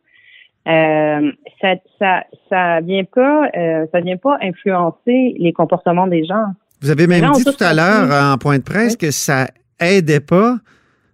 euh, 0.67 1.31
ça, 1.61 1.75
ça, 1.99 2.23
ça 2.49 2.81
vient 2.81 3.03
pas, 3.03 3.49
euh, 3.55 3.85
ça 3.91 3.99
vient 3.99 4.17
pas 4.17 4.37
influencer 4.41 5.35
les 5.37 5.51
comportements 5.53 6.07
des 6.07 6.23
gens. 6.25 6.45
Vous 6.81 6.89
avez 6.89 7.07
même 7.07 7.21
Là, 7.21 7.31
dit 7.35 7.43
tout 7.43 7.63
à 7.63 7.73
l'heure 7.73 8.33
en 8.33 8.37
point 8.37 8.57
de 8.59 8.63
presse 8.63 8.95
que 8.95 9.11
ça 9.11 9.47
aidait 9.79 10.19
pas 10.21 10.55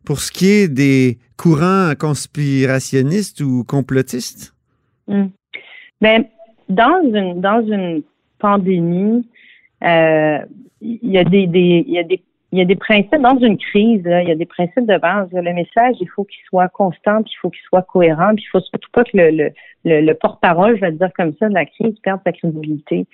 pour 0.06 0.20
ce 0.20 0.32
qui 0.32 0.50
est 0.50 0.68
des 0.68 1.18
courants 1.38 1.94
conspirationnistes 2.00 3.42
ou 3.42 3.64
complotistes? 3.64 4.54
Mm. 5.08 5.28
Ben, 6.00 6.26
dans 6.72 7.02
une 7.04 7.42
dans 7.42 7.62
une 7.62 8.04
pandémie, 8.40 9.28
euh, 9.84 10.40
il 10.82 11.12
y 11.12 11.18
a 11.18 11.24
des, 11.24 11.48
il 11.48 11.92
y 11.92 12.00
a 12.00 12.04
des 12.04 12.22
il 12.54 12.60
y 12.60 12.62
a 12.62 12.66
des 12.66 12.76
principes 12.76 13.22
dans 13.22 13.38
une 13.40 13.58
crise, 13.58 14.04
là, 14.04 14.22
il 14.24 14.28
y 14.28 14.32
a 14.32 14.36
des 14.36 14.46
principes 14.46 14.86
de 14.86 14.98
base. 14.98 15.30
Le 15.32 15.54
message, 15.54 15.96
il 16.02 16.10
faut 16.10 16.26
qu'il 16.26 16.42
soit 16.50 16.68
constant, 16.68 17.24
puis 17.24 17.32
il 17.34 17.40
faut 17.40 17.50
qu'il 17.50 17.62
soit 17.62 17.84
cohérent, 17.84 18.36
puis 18.36 18.44
il 18.44 18.50
faut 18.50 18.60
surtout 18.60 18.90
pas 18.92 19.06
que 19.06 19.12
le, 19.14 19.52
le, 19.86 20.02
le 20.02 20.14
porte-parole, 20.16 20.76
je 20.76 20.82
vais 20.82 20.92
le 20.92 20.98
dire 20.98 21.12
comme 21.16 21.34
ça, 21.40 21.48
de 21.48 21.54
la 21.54 21.66
crise 21.66 21.98
perde 22.04 22.20
sa 22.26 22.34
crédibilité. 22.34 23.06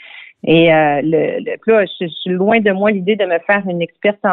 Et 0.44 0.72
euh, 0.74 1.02
le, 1.04 1.40
le 1.44 1.56
là, 1.66 1.86
je, 1.86 2.06
je 2.06 2.14
suis 2.14 2.30
loin 2.30 2.60
de 2.60 2.72
moi 2.72 2.92
l'idée 2.92 3.16
de 3.16 3.26
me 3.26 3.40
faire 3.40 3.64
une 3.68 3.82
experte 3.82 4.24
en, 4.24 4.30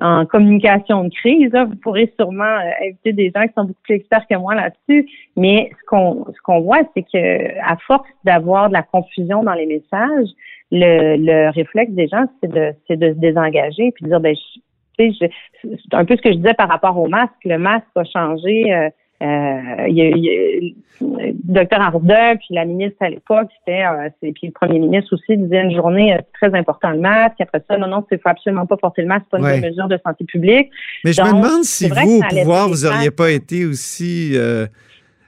en, 0.00 0.20
en 0.20 0.26
communication 0.26 1.04
de 1.04 1.10
crise. 1.10 1.52
là. 1.52 1.64
Vous 1.66 1.76
pourrez 1.76 2.12
sûrement 2.18 2.42
euh, 2.44 2.70
inviter 2.86 3.12
des 3.12 3.30
gens 3.34 3.46
qui 3.46 3.52
sont 3.54 3.64
beaucoup 3.64 3.82
plus 3.82 3.96
experts 3.96 4.26
que 4.28 4.36
moi 4.36 4.54
là-dessus. 4.54 5.08
Mais 5.36 5.70
ce 5.78 5.84
qu'on 5.86 6.24
ce 6.34 6.40
qu'on 6.42 6.60
voit, 6.62 6.80
c'est 6.94 7.02
que 7.02 7.58
à 7.60 7.76
force 7.86 8.08
d'avoir 8.24 8.68
de 8.68 8.72
la 8.72 8.82
confusion 8.82 9.42
dans 9.44 9.52
les 9.54 9.66
messages, 9.66 10.28
le, 10.72 11.16
le 11.18 11.50
réflexe 11.50 11.92
des 11.92 12.08
gens, 12.08 12.24
c'est 12.42 12.50
de 12.50 12.72
c'est 12.88 12.96
de 12.96 13.12
se 13.12 13.18
désengager 13.18 13.92
puis 13.92 14.04
de 14.04 14.08
dire 14.08 14.20
ben 14.20 14.34
je- 14.34 15.04
je- 15.20 15.26
c'est 15.62 15.94
un 15.94 16.04
peu 16.06 16.16
ce 16.16 16.22
que 16.22 16.30
je 16.30 16.36
disais 16.36 16.54
par 16.54 16.68
rapport 16.68 16.96
au 16.98 17.08
masque. 17.08 17.32
Le 17.44 17.58
masque 17.58 17.84
a 17.94 18.04
changé. 18.04 18.72
euh, 18.72 18.88
euh, 19.22 19.86
il 19.88 19.94
y 19.96 20.02
a, 20.02 20.08
il 20.08 20.24
y 20.24 20.30
a- 20.70 20.74
le 21.00 21.32
docteur 21.44 21.80
Arruda, 21.80 22.36
puis 22.36 22.48
la 22.54 22.64
ministre 22.64 22.96
à 23.00 23.08
l'époque, 23.10 23.48
c'était, 23.58 23.84
euh, 23.84 24.08
puis 24.20 24.46
le 24.46 24.52
premier 24.52 24.78
ministre 24.78 25.14
aussi 25.14 25.36
disait 25.36 25.62
une 25.62 25.74
journée 25.74 26.14
euh, 26.14 26.18
c'est 26.18 26.48
très 26.48 26.58
important 26.58 26.90
le 26.90 27.00
masque. 27.00 27.34
Après 27.40 27.62
ça, 27.68 27.76
non, 27.76 27.88
non, 27.88 28.04
il 28.10 28.18
faut 28.18 28.28
absolument 28.28 28.64
pas 28.66 28.76
porter 28.76 29.02
le 29.02 29.08
masque, 29.08 29.24
c'est 29.32 29.38
pas 29.40 29.42
Ouais. 29.44 29.58
une 29.58 29.66
mesure 29.66 29.88
de 29.88 29.98
santé 30.06 30.24
publique. 30.24 30.70
Mais 31.04 31.12
je 31.12 31.20
me 31.20 31.28
demande 31.28 31.64
si 31.64 31.88
vous, 31.88 32.18
au 32.18 32.22
pouvoir, 32.28 32.68
vous 32.68 32.86
traces. 32.86 33.10
pas 33.10 33.30
été 33.32 33.66
aussi, 33.66 34.32
euh, 34.34 34.66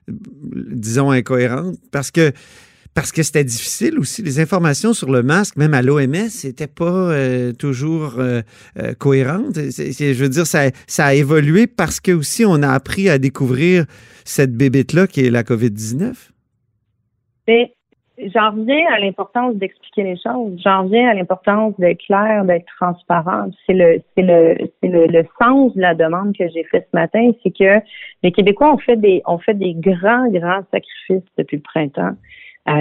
disons, 0.08 1.10
incohérente. 1.10 1.74
Parce 1.92 2.10
que 2.10 2.32
parce 2.96 3.12
que 3.12 3.22
c'était 3.22 3.44
difficile 3.44 3.98
aussi. 3.98 4.22
Les 4.22 4.40
informations 4.40 4.94
sur 4.94 5.12
le 5.12 5.22
masque, 5.22 5.56
même 5.58 5.74
à 5.74 5.82
l'OMS, 5.82 6.32
n'étaient 6.44 6.66
pas 6.66 7.12
euh, 7.12 7.52
toujours 7.52 8.14
euh, 8.18 8.40
euh, 8.78 8.94
cohérentes. 8.98 9.54
Je 9.54 10.22
veux 10.22 10.30
dire, 10.30 10.46
ça, 10.46 11.04
a 11.04 11.14
évolué 11.14 11.66
parce 11.66 12.00
que 12.00 12.12
aussi 12.12 12.46
on 12.46 12.62
a 12.62 12.70
appris 12.70 13.10
à 13.10 13.18
découvrir 13.18 13.84
cette 14.24 14.56
bébête-là 14.56 15.06
qui 15.06 15.26
est 15.26 15.30
la 15.30 15.42
COVID-19. 15.42 16.30
Mais 17.46 17.74
j'en 18.34 18.52
reviens 18.52 18.86
à 18.90 18.98
l'importance 18.98 19.56
d'expliquer 19.56 20.02
les 20.02 20.16
choses. 20.16 20.58
J'en 20.64 20.84
reviens 20.84 21.10
à 21.10 21.12
l'importance 21.12 21.74
d'être 21.78 22.00
clair, 22.00 22.46
d'être 22.46 22.64
transparent. 22.80 23.50
C'est 23.66 23.74
le, 23.74 24.00
le, 24.16 24.56
le 24.82 25.24
sens 25.38 25.74
de 25.74 25.82
la 25.82 25.94
demande 25.94 26.34
que 26.34 26.48
j'ai 26.48 26.64
faite 26.64 26.88
ce 26.90 26.96
matin, 26.98 27.30
c'est 27.42 27.54
que 27.54 27.84
les 28.22 28.32
Québécois 28.32 28.72
ont 28.72 28.78
fait 28.78 28.96
des, 28.96 29.20
ont 29.26 29.38
fait 29.38 29.52
des 29.52 29.74
grands, 29.74 30.30
grands 30.30 30.64
sacrifices 30.72 31.28
depuis 31.36 31.58
le 31.58 31.62
printemps. 31.62 32.16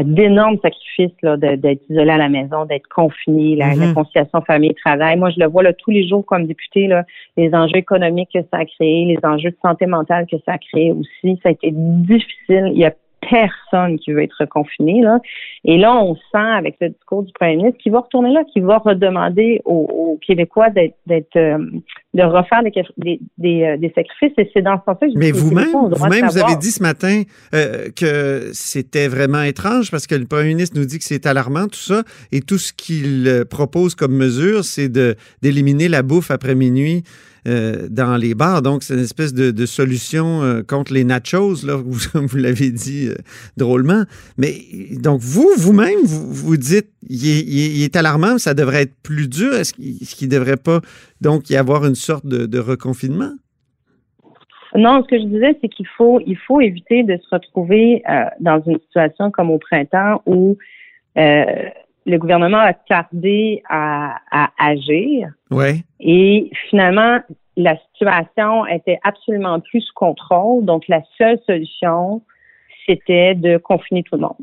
D'énormes 0.03 0.57
sacrifices 0.61 1.15
là, 1.21 1.37
d'être 1.37 1.81
isolé 1.89 2.09
à 2.09 2.17
la 2.17 2.29
maison, 2.29 2.65
d'être 2.65 2.87
confiné, 2.87 3.55
la, 3.55 3.75
la 3.75 3.87
Mhm. 3.87 3.93
conciliation 3.93 4.41
famille-travail. 4.41 5.17
Moi, 5.17 5.29
je 5.29 5.39
le 5.39 5.47
vois 5.47 5.63
là, 5.63 5.73
tous 5.73 5.91
les 5.91 6.07
jours 6.07 6.25
comme 6.25 6.47
député, 6.47 6.87
là, 6.87 7.03
les 7.37 7.53
enjeux 7.53 7.77
économiques 7.77 8.29
que 8.33 8.41
ça 8.51 8.57
a 8.59 8.65
créé, 8.65 9.05
les 9.05 9.19
enjeux 9.23 9.51
de 9.51 9.57
santé 9.61 9.85
mentale 9.85 10.25
que 10.25 10.37
ça 10.45 10.53
a 10.53 10.57
créé 10.57 10.91
aussi. 10.91 11.39
Ça 11.43 11.49
a 11.49 11.51
été 11.51 11.71
difficile. 11.71 12.71
Il 12.73 12.79
y 12.79 12.85
a 12.85 12.93
personne 13.29 13.97
qui 13.99 14.11
veut 14.11 14.23
être 14.23 14.45
confiné. 14.45 15.01
Là. 15.01 15.19
Et 15.63 15.77
là, 15.77 15.95
on 15.95 16.15
sent 16.15 16.21
avec 16.33 16.75
le 16.81 16.89
discours 16.89 17.23
du 17.23 17.31
premier 17.33 17.57
ministre 17.57 17.79
qu'il 17.79 17.91
va 17.91 17.99
retourner 17.99 18.31
là, 18.31 18.43
qu'il 18.51 18.63
va 18.63 18.77
redemander 18.77 19.61
aux, 19.65 19.87
aux 19.89 20.19
Québécois 20.25 20.69
d'être, 20.69 20.95
d'être 21.07 21.35
euh, 21.35 21.57
de 22.13 22.23
refaire 22.23 22.63
des, 22.63 22.71
des, 22.97 23.19
des, 23.37 23.63
euh, 23.63 23.77
des 23.77 23.91
sacrifices. 23.95 24.33
Et 24.37 24.49
c'est 24.53 24.61
dans 24.61 24.77
ce 24.79 24.85
sens-là 24.85 25.07
que 25.07 25.17
Mais 25.17 25.31
vous-même, 25.31 25.71
vous-même, 25.71 26.25
vous 26.25 26.37
avez 26.37 26.55
dit 26.55 26.71
ce 26.71 26.81
matin 26.81 27.23
euh, 27.53 27.89
que 27.95 28.51
c'était 28.53 29.07
vraiment 29.07 29.41
étrange 29.41 29.91
parce 29.91 30.07
que 30.07 30.15
le 30.15 30.25
premier 30.25 30.49
ministre 30.49 30.77
nous 30.79 30.85
dit 30.85 30.97
que 30.97 31.03
c'est 31.03 31.25
alarmant, 31.25 31.67
tout 31.67 31.75
ça, 31.75 32.03
et 32.31 32.41
tout 32.41 32.57
ce 32.57 32.73
qu'il 32.73 33.45
propose 33.49 33.95
comme 33.95 34.13
mesure, 34.13 34.63
c'est 34.63 34.89
de, 34.89 35.15
d'éliminer 35.41 35.87
la 35.87 36.03
bouffe 36.03 36.31
après 36.31 36.55
minuit 36.55 37.03
euh, 37.47 37.87
dans 37.91 38.17
les 38.17 38.33
bars. 38.33 38.63
Donc, 38.63 38.81
c'est 38.81 38.95
une 38.95 39.01
espèce 39.01 39.31
de, 39.31 39.65
solution 39.67 40.41
euh, 40.41 40.63
contre 40.63 40.93
les 40.93 41.03
nachos, 41.03 41.63
là, 41.63 41.75
vous, 41.75 42.37
l'avez 42.37 42.71
dit 42.71 43.07
euh, 43.07 43.15
drôlement. 43.55 44.03
Mais 44.37 44.53
donc, 44.99 45.21
vous, 45.21 45.49
vous-même, 45.57 45.99
vous, 46.03 46.33
vous 46.33 46.57
dites, 46.57 46.89
il 47.07 47.83
est, 47.83 47.95
alarmant, 47.95 48.39
ça 48.39 48.55
devrait 48.55 48.83
être 48.83 48.95
plus 49.03 49.29
dur. 49.29 49.53
Est-ce 49.53 49.73
qu'il 49.73 50.27
ne 50.27 50.33
devrait 50.33 50.57
pas, 50.57 50.81
donc, 51.21 51.51
y 51.51 51.55
avoir 51.55 51.85
une 51.85 51.93
sorte 51.93 52.25
de, 52.25 52.59
reconfinement? 52.59 53.33
Non, 54.73 55.03
ce 55.03 55.07
que 55.07 55.19
je 55.19 55.25
disais, 55.25 55.55
c'est 55.61 55.69
qu'il 55.69 55.87
faut, 55.97 56.19
il 56.25 56.37
faut 56.37 56.61
éviter 56.61 57.03
de 57.03 57.15
se 57.17 57.27
retrouver 57.31 58.01
dans 58.39 58.61
une 58.65 58.79
situation 58.79 59.29
comme 59.29 59.51
au 59.51 59.59
printemps 59.59 60.23
où 60.25 60.57
le 62.05 62.17
gouvernement 62.17 62.59
a 62.59 62.73
tardé 62.73 63.63
à, 63.69 64.17
à 64.31 64.49
agir 64.59 65.29
Ouais. 65.51 65.83
et 65.99 66.51
finalement 66.69 67.19
la 67.57 67.77
situation 67.93 68.65
était 68.67 68.99
absolument 69.03 69.59
plus 69.59 69.81
sous 69.81 69.93
contrôle. 69.93 70.65
Donc 70.65 70.87
la 70.87 71.01
seule 71.17 71.39
solution, 71.45 72.21
c'était 72.85 73.33
de 73.33 73.57
confiner 73.57 74.03
tout 74.03 74.15
le 74.15 74.21
monde. 74.21 74.35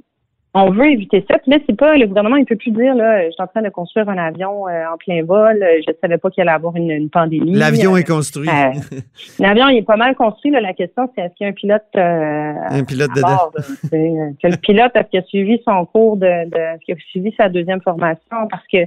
On 0.55 0.71
veut 0.71 0.91
éviter 0.91 1.25
ça. 1.31 1.39
Puis 1.39 1.51
là, 1.51 1.59
c'est 1.67 1.75
pas 1.77 1.97
le 1.97 2.07
gouvernement, 2.07 2.37
il 2.37 2.45
peut 2.45 2.57
plus 2.57 2.73
dire 2.73 2.95
là, 2.95 3.25
je 3.25 3.31
suis 3.31 3.43
en 3.43 3.47
train 3.47 3.63
de 3.63 3.71
construire 3.71 4.07
un 4.11 4.19
avion 4.19 4.69
euh, 4.69 4.85
en 4.93 4.99
plein 4.99 5.23
vol. 5.25 5.63
euh, 5.63 5.81
Je 5.87 5.93
savais 6.01 6.19
pas 6.19 6.29
qu'il 6.29 6.43
allait 6.43 6.51
avoir 6.51 6.77
une, 6.77 6.91
une 6.91 7.09
pandémie. 7.09 7.53
L'avion 7.55 7.95
Euh, 7.95 7.99
est 7.99 8.05
construit. 8.07 8.51
euh, 8.51 8.99
L'avion, 9.39 9.69
il 9.71 9.79
est 9.79 9.83
pas 9.87 9.97
mal 9.97 10.15
construit. 10.15 10.51
Là. 10.51 10.61
La 10.61 10.75
question, 10.75 11.11
c'est 11.15 11.23
est-ce 11.23 11.35
qu'il 11.37 11.47
y 11.47 11.49
a 11.49 11.51
un 11.51 11.55
pilote 11.55 11.83
Un 11.95 12.85
pilote 12.85 13.11
à 13.13 13.15
dedans. 13.15 13.29
bord, 13.29 13.53
là, 13.57 13.63
que 13.91 14.47
le 14.49 14.57
pilote, 14.59 14.93
est-ce 14.95 15.09
qu'il 15.09 15.21
a 15.21 15.23
suivi 15.23 15.61
son 15.67 15.87
cours 15.87 16.19
de, 16.19 16.27
de 16.27 16.57
est-ce 16.57 16.85
qu'il 16.85 16.95
a 16.95 16.99
suivi 17.11 17.35
sa 17.39 17.49
deuxième 17.49 17.81
formation? 17.81 18.37
Parce 18.51 18.67
que 18.71 18.79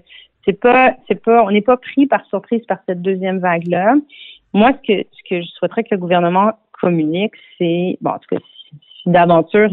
c'est 0.45 0.59
pas, 0.59 0.93
c'est 1.07 1.19
pas, 1.19 1.43
on 1.43 1.49
n'est 1.49 1.61
pas 1.61 1.77
pris 1.77 2.05
par 2.05 2.23
surprise 2.27 2.63
par 2.67 2.77
cette 2.87 3.01
deuxième 3.01 3.39
vague-là. 3.39 3.95
Moi, 4.53 4.71
ce 4.83 4.93
que, 4.93 5.07
ce 5.11 5.29
que 5.29 5.41
je 5.41 5.47
souhaiterais 5.57 5.83
que 5.83 5.89
le 5.95 5.97
gouvernement 5.97 6.51
communique, 6.79 7.33
c'est, 7.57 7.97
bon, 8.01 8.11
en 8.11 8.19
tout 8.19 8.35
cas, 8.35 8.37
d'aventure, 9.05 9.69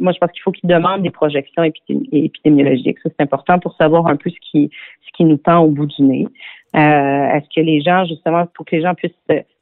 moi, 0.00 0.12
je 0.12 0.18
pense 0.18 0.30
qu'il 0.32 0.42
faut 0.42 0.52
qu'il 0.52 0.68
demande 0.68 1.02
des 1.02 1.10
projections 1.10 1.62
épidémi- 1.62 2.08
épidémiologiques. 2.12 2.98
Ça, 3.00 3.10
c'est 3.10 3.22
important 3.22 3.58
pour 3.58 3.74
savoir 3.74 4.06
un 4.06 4.16
peu 4.16 4.30
ce 4.30 4.36
qui, 4.50 4.70
ce 5.06 5.16
qui 5.16 5.24
nous 5.24 5.36
tend 5.38 5.60
au 5.60 5.68
bout 5.68 5.86
du 5.86 6.02
nez. 6.02 6.26
Euh, 6.76 6.78
est-ce 6.78 7.48
que 7.54 7.64
les 7.64 7.80
gens, 7.80 8.04
justement, 8.04 8.46
pour 8.54 8.66
que 8.66 8.76
les 8.76 8.82
gens 8.82 8.94
puissent 8.94 9.12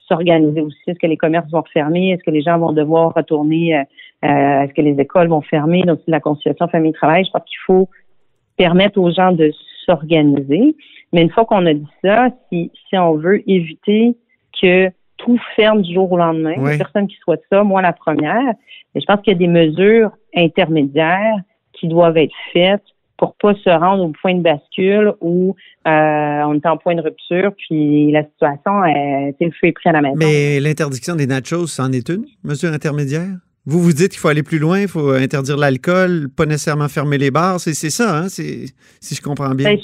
s'organiser 0.08 0.60
aussi, 0.60 0.78
est-ce 0.86 0.98
que 0.98 1.06
les 1.06 1.16
commerces 1.16 1.50
vont 1.50 1.64
fermer? 1.72 2.10
Est-ce 2.10 2.22
que 2.22 2.30
les 2.30 2.42
gens 2.42 2.58
vont 2.58 2.72
devoir 2.72 3.14
retourner? 3.14 3.76
euh, 3.76 3.82
euh, 4.24 4.62
est-ce 4.62 4.72
que 4.72 4.82
les 4.82 4.98
écoles 5.00 5.28
vont 5.28 5.42
fermer? 5.42 5.82
Donc, 5.82 6.00
la 6.06 6.20
conciliation 6.20 6.68
famille-travail. 6.68 7.24
Je 7.24 7.30
pense 7.30 7.44
qu'il 7.44 7.58
faut 7.66 7.88
permettre 8.56 8.98
aux 9.00 9.10
gens 9.10 9.32
de 9.32 9.52
s'organiser. 9.84 10.74
Mais 11.12 11.22
une 11.22 11.30
fois 11.30 11.44
qu'on 11.44 11.64
a 11.66 11.74
dit 11.74 11.86
ça, 12.02 12.28
si, 12.48 12.70
si 12.88 12.98
on 12.98 13.14
veut 13.14 13.48
éviter 13.48 14.16
que 14.60 14.90
tout 15.26 15.38
ferme 15.56 15.82
du 15.82 15.92
jour 15.92 16.10
au 16.10 16.16
lendemain, 16.16 16.54
il 16.56 16.66
a 16.66 16.78
personne 16.78 17.08
qui 17.08 17.16
souhaite 17.16 17.42
ça, 17.50 17.64
moi 17.64 17.82
la 17.82 17.92
première. 17.92 18.54
Et 18.94 19.00
je 19.00 19.04
pense 19.04 19.20
qu'il 19.20 19.32
y 19.32 19.36
a 19.36 19.38
des 19.38 19.48
mesures 19.48 20.10
intermédiaires 20.34 21.36
qui 21.72 21.88
doivent 21.88 22.16
être 22.16 22.34
faites 22.52 22.82
pour 23.18 23.34
pas 23.36 23.54
se 23.54 23.70
rendre 23.70 24.04
au 24.04 24.12
point 24.20 24.34
de 24.34 24.42
bascule 24.42 25.14
où 25.20 25.56
euh, 25.86 25.90
on 25.90 26.54
est 26.54 26.66
en 26.66 26.76
point 26.76 26.94
de 26.94 27.00
rupture, 27.00 27.52
puis 27.56 28.12
la 28.12 28.24
situation, 28.24 28.84
est, 28.84 29.34
sais, 29.38 29.46
le 29.46 29.50
feu 29.52 29.68
est 29.68 29.72
pris 29.72 29.88
à 29.88 29.92
la 29.92 30.02
maison. 30.02 30.16
Mais 30.16 30.60
l'interdiction 30.60 31.16
des 31.16 31.26
nachos, 31.26 31.66
c'en 31.66 31.90
est 31.92 32.08
une 32.08 32.26
mesure 32.44 32.72
intermédiaire? 32.72 33.36
Vous 33.64 33.80
vous 33.80 33.92
dites 33.92 34.12
qu'il 34.12 34.20
faut 34.20 34.28
aller 34.28 34.44
plus 34.44 34.58
loin, 34.58 34.82
il 34.82 34.88
faut 34.88 35.10
interdire 35.10 35.56
l'alcool, 35.56 36.28
pas 36.36 36.46
nécessairement 36.46 36.88
fermer 36.88 37.18
les 37.18 37.32
bars. 37.32 37.58
C'est 37.58 37.74
ça, 37.74 38.18
hein? 38.18 38.28
si 38.28 38.70
je 39.02 39.20
comprends 39.20 39.54
bien. 39.54 39.74
Ben, 39.74 39.78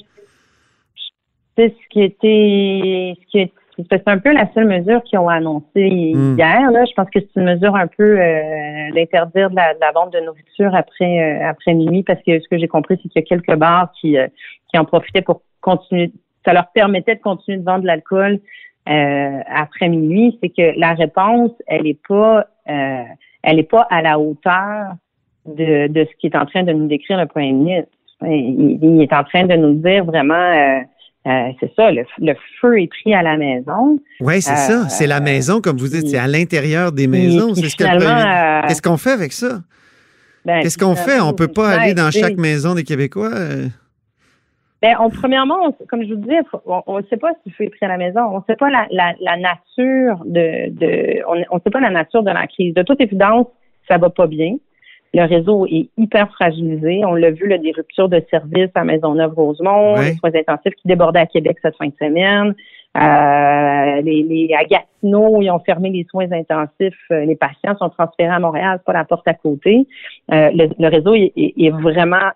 C'est 1.56 1.70
ce 1.70 1.88
qui 1.90 2.02
était, 2.02 3.14
ce 3.18 3.30
qui 3.30 3.38
est, 3.38 3.52
c'est 3.76 4.08
un 4.08 4.18
peu 4.18 4.32
la 4.32 4.50
seule 4.52 4.66
mesure 4.66 5.02
qu'ils 5.04 5.18
ont 5.18 5.28
annoncée 5.28 6.12
Hmm. 6.14 6.36
hier. 6.38 6.70
Là. 6.70 6.84
Je 6.84 6.92
pense 6.94 7.08
que 7.10 7.20
c'est 7.20 7.40
une 7.40 7.44
mesure 7.46 7.74
un 7.74 7.86
peu 7.86 8.20
euh, 8.20 8.90
d'interdire 8.94 9.50
de 9.50 9.56
la, 9.56 9.74
de 9.74 9.80
la 9.80 9.92
vente 9.92 10.12
de 10.12 10.20
nourriture 10.20 10.74
après 10.74 11.40
euh, 11.42 11.48
après 11.48 11.74
minuit, 11.74 12.02
parce 12.02 12.20
que 12.22 12.38
ce 12.38 12.48
que 12.48 12.58
j'ai 12.58 12.68
compris, 12.68 12.98
c'est 13.02 13.08
qu'il 13.08 13.20
y 13.22 13.24
a 13.24 13.26
quelques 13.26 13.56
bars 13.58 13.90
qui 14.00 14.18
euh, 14.18 14.28
qui 14.70 14.78
en 14.78 14.84
profitaient 14.84 15.22
pour 15.22 15.42
continuer. 15.60 16.12
Ça 16.44 16.52
leur 16.52 16.66
permettait 16.72 17.14
de 17.14 17.20
continuer 17.20 17.58
de 17.58 17.64
vendre 17.64 17.82
de 17.82 17.86
l'alcool 17.86 18.40
euh, 18.88 19.40
après 19.48 19.88
minuit. 19.88 20.38
C'est 20.42 20.48
que 20.48 20.78
la 20.78 20.94
réponse, 20.94 21.52
elle 21.66 21.86
est 21.86 22.00
pas, 22.06 22.46
euh, 22.68 23.02
elle 23.42 23.58
est 23.58 23.70
pas 23.70 23.86
à 23.90 24.02
la 24.02 24.18
hauteur 24.18 24.94
de, 25.46 25.86
de 25.88 26.04
ce 26.04 26.16
qui 26.18 26.26
est 26.26 26.36
en 26.36 26.46
train 26.46 26.64
de 26.64 26.72
nous 26.72 26.88
décrire 26.88 27.18
le 27.18 27.26
premier 27.26 27.52
ministre. 27.52 27.90
Il, 28.24 28.78
il 28.82 29.02
est 29.02 29.12
en 29.12 29.24
train 29.24 29.44
de 29.46 29.54
nous 29.54 29.74
dire 29.74 30.04
vraiment, 30.04 30.82
euh, 31.26 31.30
euh, 31.30 31.52
c'est 31.60 31.72
ça, 31.76 31.90
le, 31.90 32.04
le 32.18 32.34
feu 32.60 32.80
est 32.82 32.88
pris 32.88 33.14
à 33.14 33.22
la 33.22 33.36
maison. 33.36 33.98
Oui, 34.20 34.40
c'est 34.42 34.52
Euh, 34.52 34.56
ça. 34.56 34.88
C'est 34.88 35.06
la 35.06 35.20
maison, 35.20 35.60
comme 35.60 35.76
vous 35.76 35.88
dites, 35.88 36.08
c'est 36.08 36.18
à 36.18 36.26
l'intérieur 36.26 36.92
des 36.92 37.06
maisons. 37.06 37.54
C'est 37.54 37.68
ce 37.68 37.76
euh, 37.84 38.68
Qu'est-ce 38.68 38.82
qu'on 38.82 38.96
fait 38.96 39.12
avec 39.12 39.32
ça? 39.32 39.60
ben, 40.44 40.62
Qu'est-ce 40.62 40.78
qu'on 40.78 40.96
fait? 40.96 41.20
On 41.20 41.32
peut 41.32 41.48
pas 41.48 41.76
ben, 41.76 41.82
aller 41.82 41.94
dans 41.94 42.10
chaque 42.10 42.36
maison 42.36 42.74
des 42.74 42.82
Québécois. 42.84 43.30
euh, 43.32 43.68
Ben, 44.82 44.96
on, 44.98 45.10
premièrement, 45.10 45.58
on- 45.64 45.86
comme 45.86 46.02
je 46.02 46.08
vous 46.12 46.20
disais, 46.20 46.40
on 46.66 46.98
ne 46.98 47.02
sait 47.08 47.16
pas 47.16 47.30
si 47.44 47.50
le 47.50 47.52
feu 47.54 47.64
est 47.64 47.70
pris 47.70 47.84
à 47.86 47.88
la 47.88 47.98
maison. 47.98 48.20
On 48.32 48.38
ne 48.38 48.42
sait 48.48 48.56
pas 48.56 48.68
la, 48.68 48.86
la, 48.90 49.14
la 49.20 49.36
nature 49.36 50.24
de, 50.24 50.70
de 50.70 51.22
on 51.28 51.36
ne 51.36 51.60
sait 51.62 51.70
pas 51.70 51.78
la 51.80 51.90
nature 51.90 52.24
de 52.24 52.30
la 52.32 52.46
crise. 52.48 52.74
De 52.74 52.82
toute 52.82 53.00
évidence, 53.00 53.46
ça 53.86 53.96
va 53.98 54.10
pas 54.10 54.26
bien. 54.26 54.56
Le 55.14 55.24
réseau 55.24 55.66
est 55.66 55.88
hyper 55.98 56.30
fragilisé. 56.32 57.04
On 57.04 57.14
l'a 57.14 57.30
vu, 57.30 57.46
là, 57.46 57.58
des 57.58 57.72
ruptures 57.72 58.08
de 58.08 58.22
services 58.30 58.70
à 58.74 58.84
Maisonneuve-Rosemont, 58.84 59.96
les 59.96 60.14
soins 60.16 60.30
intensifs 60.34 60.74
qui 60.74 60.88
débordaient 60.88 61.20
à 61.20 61.26
Québec 61.26 61.58
cette 61.62 61.76
fin 61.76 61.86
de 61.86 61.94
semaine. 62.00 62.54
Euh, 62.96 64.00
les, 64.02 64.22
les, 64.22 64.54
à 64.54 64.64
Gatineau, 64.64 65.40
ils 65.42 65.50
ont 65.50 65.60
fermé 65.60 65.90
les 65.90 66.04
soins 66.10 66.30
intensifs. 66.32 66.94
Euh, 67.10 67.24
Les 67.24 67.36
patients 67.36 67.76
sont 67.78 67.88
transférés 67.90 68.32
à 68.34 68.38
Montréal, 68.38 68.80
pas 68.84 68.92
la 68.92 69.04
porte 69.04 69.26
à 69.28 69.34
côté. 69.34 69.86
Euh, 70.32 70.50
le, 70.54 70.68
le 70.78 70.88
réseau 70.88 71.14
est, 71.14 71.32
est- 71.36 71.54
est 71.58 71.70
vraiment 71.70 72.30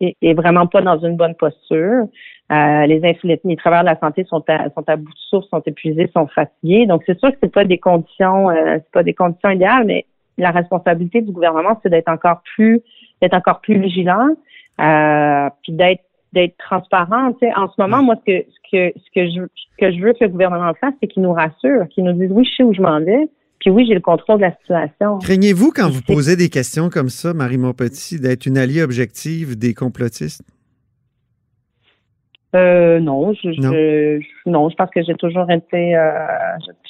est, 0.00 0.16
est 0.20 0.34
vraiment 0.34 0.66
pas 0.66 0.80
dans 0.82 0.98
une 0.98 1.16
bonne 1.16 1.34
posture. 1.36 2.06
Euh, 2.50 2.86
les, 2.86 3.00
les 3.44 3.56
travailleurs 3.56 3.84
de 3.84 3.90
la 3.90 3.98
santé 4.00 4.24
sont 4.24 4.42
à, 4.48 4.68
sont 4.70 4.84
à 4.88 4.96
bout 4.96 5.10
de 5.12 5.18
souffle, 5.30 5.46
sont 5.48 5.62
épuisés, 5.64 6.10
sont 6.12 6.26
fatigués. 6.26 6.86
Donc, 6.86 7.02
c'est 7.06 7.18
sûr 7.18 7.30
que 7.30 7.36
c'est 7.42 7.52
pas 7.52 7.64
des 7.64 7.78
conditions, 7.78 8.50
euh, 8.50 8.78
c'est 8.78 8.90
pas 8.92 9.02
des 9.04 9.14
conditions 9.14 9.50
idéales, 9.50 9.84
mais 9.86 10.04
la 10.42 10.50
responsabilité 10.50 11.20
du 11.20 11.32
gouvernement, 11.32 11.78
c'est 11.82 11.88
d'être 11.88 12.08
encore 12.08 12.42
plus, 12.54 12.80
d'être 13.20 13.34
encore 13.34 13.60
plus 13.60 13.78
vigilant, 13.80 14.28
euh, 14.80 15.48
puis 15.62 15.72
d'être 15.72 16.02
d'être 16.32 16.56
transparent. 16.56 17.32
Tu 17.32 17.46
sais, 17.46 17.52
en 17.54 17.68
ce 17.68 17.74
moment, 17.78 18.02
moi, 18.02 18.16
ce 18.16 18.32
que 18.32 18.46
ce 18.48 18.70
que 18.70 18.98
ce 18.98 19.10
que 19.14 19.26
je 19.26 19.40
que 19.78 19.92
je 19.92 20.02
veux 20.02 20.12
que 20.12 20.24
le 20.24 20.28
gouvernement 20.28 20.72
fasse, 20.80 20.94
c'est 21.00 21.08
qu'il 21.08 21.22
nous 21.22 21.32
rassure, 21.32 21.88
qu'il 21.90 22.04
nous 22.04 22.12
dise 22.12 22.30
oui, 22.30 22.44
je 22.44 22.56
sais 22.56 22.62
où 22.62 22.72
je 22.72 22.80
m'en 22.80 23.00
vais, 23.00 23.28
puis 23.60 23.70
oui, 23.70 23.84
j'ai 23.86 23.94
le 23.94 24.00
contrôle 24.00 24.38
de 24.38 24.42
la 24.42 24.56
situation. 24.56 25.18
Craignez-vous, 25.18 25.72
quand 25.74 25.88
vous 25.88 26.02
posez 26.02 26.36
des 26.36 26.48
questions 26.48 26.88
comme 26.88 27.08
ça, 27.08 27.34
Marie 27.34 27.58
Montpetit, 27.58 28.18
d'être 28.18 28.46
une 28.46 28.58
alliée 28.58 28.82
objective 28.82 29.56
des 29.56 29.74
complotistes? 29.74 30.42
Euh, 32.54 33.00
non, 33.00 33.32
je, 33.32 33.48
Non. 33.60 33.72
Je, 33.72 34.20
je- 34.20 34.50
non, 34.50 34.68
je 34.68 34.74
pense 34.74 34.90
que 34.90 35.02
j'ai 35.02 35.14
toujours 35.14 35.50
été, 35.50 35.96
euh, 35.96 36.10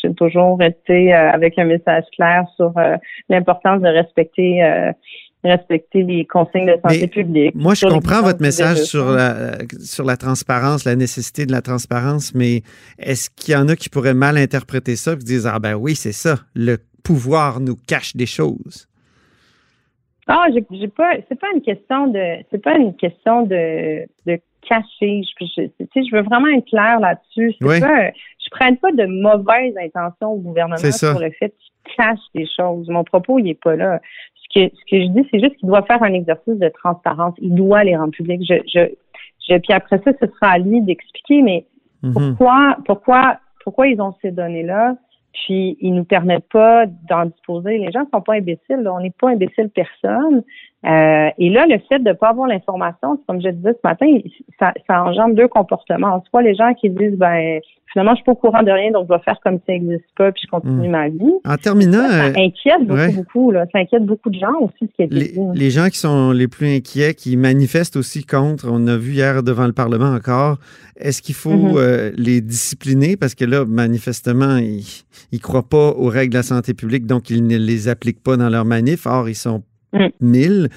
j'ai 0.03 0.13
toujours 0.15 0.61
été 0.63 1.15
euh, 1.15 1.31
avec 1.31 1.59
un 1.59 1.65
message 1.65 2.05
clair 2.17 2.45
sur 2.57 2.73
l'importance 3.29 3.81
de 3.81 3.89
respecter, 3.89 4.61
respecter 5.45 6.03
les 6.03 6.25
consignes 6.27 6.67
de 6.67 6.77
santé 6.83 7.03
Mais 7.03 7.07
publique. 7.09 7.55
Moi, 7.55 7.75
je 7.75 7.87
comprends 7.87 8.23
votre 8.23 8.41
message 8.43 8.79
sur 8.79 9.11
la, 9.11 9.53
sur 9.81 10.05
la 10.05 10.17
transparence, 10.17 10.85
la 10.85 10.97
nécessité 10.97 11.47
de 11.47 11.53
la 11.53 11.63
transparence, 11.63 12.35
mais 12.35 12.63
est-ce 12.99 13.31
qu'il 13.31 13.55
y 13.55 13.57
en 13.57 13.69
a 13.69 13.77
qui 13.77 13.89
pourraient 13.89 14.15
mal 14.15 14.37
interpréter 14.37 14.97
ça 14.97 15.13
et 15.13 15.17
disent 15.17 15.47
Ah 15.53 15.59
ben 15.59 15.75
oui, 15.75 15.95
c'est 15.95 16.13
ça, 16.13 16.37
le 16.55 16.79
pouvoir 17.05 17.61
nous 17.61 17.77
cache 17.77 18.17
des 18.17 18.27
choses? 18.27 18.89
Ah, 20.29 20.47
j'ai 20.53 20.89
pas, 20.89 21.15
c'est 21.29 21.39
pas 21.39 21.49
une 21.55 21.63
question 21.63 22.07
de, 22.07 22.45
c'est 22.51 22.63
pas 22.63 22.77
une 22.77 22.95
question 22.95 23.43
de, 23.43 24.07
de 24.27 24.41
cacher. 24.69 25.23
Je, 25.41 25.47
je, 25.47 25.63
tu 25.63 25.73
sais, 25.93 26.03
je 26.09 26.17
veux 26.17 26.23
vraiment 26.23 26.49
être 26.49 26.67
claire 26.67 27.01
là-dessus. 27.01 27.55
Oui. 27.61 27.81
pas, 27.81 28.11
je 28.11 28.51
prenne 28.51 28.77
pas 28.77 28.93
de 28.93 29.05
mauvaises 29.07 29.75
intentions 29.83 30.33
au 30.33 30.39
gouvernement 30.39 30.77
sur 30.77 31.19
le 31.19 31.31
fait 31.31 31.51
qu'il 31.59 31.95
cache 31.97 32.19
des 32.35 32.47
choses. 32.57 32.89
Mon 32.89 33.05
propos, 33.05 33.39
il 33.39 33.49
est 33.49 33.61
pas 33.63 33.77
là. 33.77 34.01
Ce 34.35 34.61
que, 34.61 34.75
ce 34.75 34.81
que 34.91 35.03
je 35.03 35.09
dis, 35.09 35.27
c'est 35.31 35.41
juste 35.41 35.57
qu'il 35.57 35.69
doit 35.69 35.83
faire 35.83 36.03
un 36.03 36.13
exercice 36.13 36.59
de 36.59 36.69
transparence. 36.69 37.35
Il 37.39 37.55
doit 37.55 37.85
les 37.85 37.97
rendre 37.97 38.13
publics. 38.13 38.43
Je, 38.49 38.55
je, 38.67 38.89
je, 39.49 39.57
puis 39.59 39.73
après 39.73 39.99
ça, 40.05 40.13
ce 40.21 40.27
sera 40.27 40.53
à 40.53 40.59
lui 40.59 40.81
d'expliquer, 40.83 41.43
mais 41.43 41.67
Mhm. 42.05 42.15
pourquoi, 42.37 42.77
pourquoi, 42.85 43.39
pourquoi 43.63 43.87
ils 43.87 44.01
ont 44.01 44.13
ces 44.23 44.33
données-là? 44.33 44.97
Puis 45.33 45.77
ils 45.81 45.95
nous 45.95 46.05
permettent 46.05 46.49
pas 46.53 46.85
d'en 47.09 47.27
disposer. 47.27 47.79
Les 47.79 47.91
gens 47.93 48.05
sont 48.13 48.21
pas 48.21 48.35
imbéciles. 48.35 48.81
là. 48.83 48.93
On 48.93 49.01
n'est 49.01 49.13
pas 49.19 49.31
imbécile 49.31 49.71
personne. 49.71 50.43
Euh, 50.85 51.29
et 51.39 51.49
là, 51.51 51.65
le 51.67 51.79
fait 51.89 52.01
de 52.01 52.09
ne 52.09 52.13
pas 52.15 52.31
avoir 52.31 52.49
l'information, 52.49 53.19
comme 53.29 53.41
je 53.41 53.49
disais 53.51 53.73
ce 53.73 53.89
matin, 53.89 54.07
ça, 54.59 54.73
ça 54.89 55.05
engendre 55.05 55.35
deux 55.37 55.47
comportements. 55.49 56.23
Soit 56.31 56.43
les 56.43 56.55
gens 56.57 56.75
qui 56.75 56.91
disent, 56.91 57.17
ben 57.17 57.61
finalement, 57.93 58.13
je 58.13 58.17
suis 58.17 58.25
pas 58.25 58.33
au 58.33 58.37
courant 58.37 58.63
de 58.63 58.71
rien, 58.71 58.91
donc 58.91 59.07
je 59.09 59.15
vais 59.15 59.21
faire 59.23 59.39
comme 59.45 59.57
si 59.59 59.63
ça 59.67 59.73
n'existe 59.75 60.07
pas, 60.17 60.33
puis 60.33 60.43
je 60.45 60.51
continue 60.51 60.89
Mm. 60.89 60.91
ma 60.91 61.09
vie. 61.09 61.33
En 61.47 61.57
terminant, 61.57 62.09
Ça 62.09 62.25
euh, 62.25 62.33
inquiète 62.37 62.81
beaucoup, 62.87 62.95
ouais. 63.01 63.13
beaucoup. 63.13 63.51
Là. 63.53 63.67
Ça 63.71 63.79
inquiète 63.81 64.05
beaucoup 64.07 64.31
de 64.31 64.39
gens 64.41 64.55
aussi, 64.61 64.75
ce 64.81 64.87
qui 64.97 65.03
été 65.03 65.15
les, 65.15 65.29
dit. 65.29 65.39
les 65.55 65.71
gens 65.71 65.87
qui 65.89 65.99
sont 65.99 66.33
les 66.33 66.49
plus 66.49 66.75
inquiets, 66.75 67.15
qui 67.15 67.37
manifestent 67.37 67.97
aussi 67.97 68.25
contre, 68.25 68.67
on 68.69 68.87
a 68.89 68.97
vu 68.97 69.13
hier 69.13 69.43
devant 69.43 69.67
le 69.67 69.73
Parlement 69.75 70.13
encore, 70.15 70.57
est-ce 70.97 71.21
qu'il 71.23 71.35
faut 71.35 71.51
Mhm. 71.51 71.75
euh, 71.77 72.11
les 72.17 72.41
discipliner? 72.41 73.17
Parce 73.17 73.35
que 73.35 73.45
là, 73.45 73.65
manifestement, 73.67 74.57
ils 74.57 74.83
ne 75.33 75.39
croient 75.39 75.69
pas 75.69 75.91
aux 75.91 76.09
règles 76.09 76.33
de 76.33 76.39
la 76.39 76.43
santé 76.43 76.75
publique, 76.75 77.07
donc 77.07 77.29
ils 77.31 77.47
ne 77.47 77.57
les 77.59 77.89
appliquent 77.89 78.23
pas 78.23 78.37
dans 78.37 78.49
leur 78.49 78.65
manif. 78.65 79.07
Or, 79.07 79.29
ils 79.29 79.35
sont 79.35 79.63
Mille. 80.21 80.69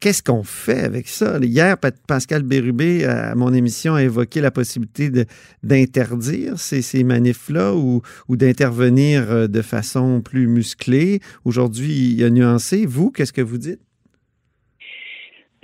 Qu'est-ce 0.00 0.22
qu'on 0.22 0.42
fait 0.42 0.80
avec 0.80 1.08
ça? 1.08 1.38
Hier, 1.40 1.78
Pa- 1.78 1.92
Pascal 2.06 2.42
Bérubé, 2.42 3.06
à 3.06 3.34
mon 3.34 3.54
émission, 3.54 3.94
a 3.94 4.02
évoqué 4.02 4.42
la 4.42 4.50
possibilité 4.50 5.08
de- 5.08 5.24
d'interdire 5.62 6.58
ces, 6.58 6.82
ces 6.82 7.04
manifs-là 7.04 7.74
ou, 7.74 8.02
ou 8.28 8.36
d'intervenir 8.36 9.30
euh, 9.30 9.46
de 9.46 9.62
façon 9.62 10.20
plus 10.20 10.46
musclée. 10.46 11.20
Aujourd'hui, 11.44 12.14
il 12.16 12.24
a 12.24 12.28
nuancé. 12.28 12.84
Vous, 12.84 13.10
qu'est-ce 13.10 13.32
que 13.32 13.40
vous 13.40 13.56
dites? 13.56 13.80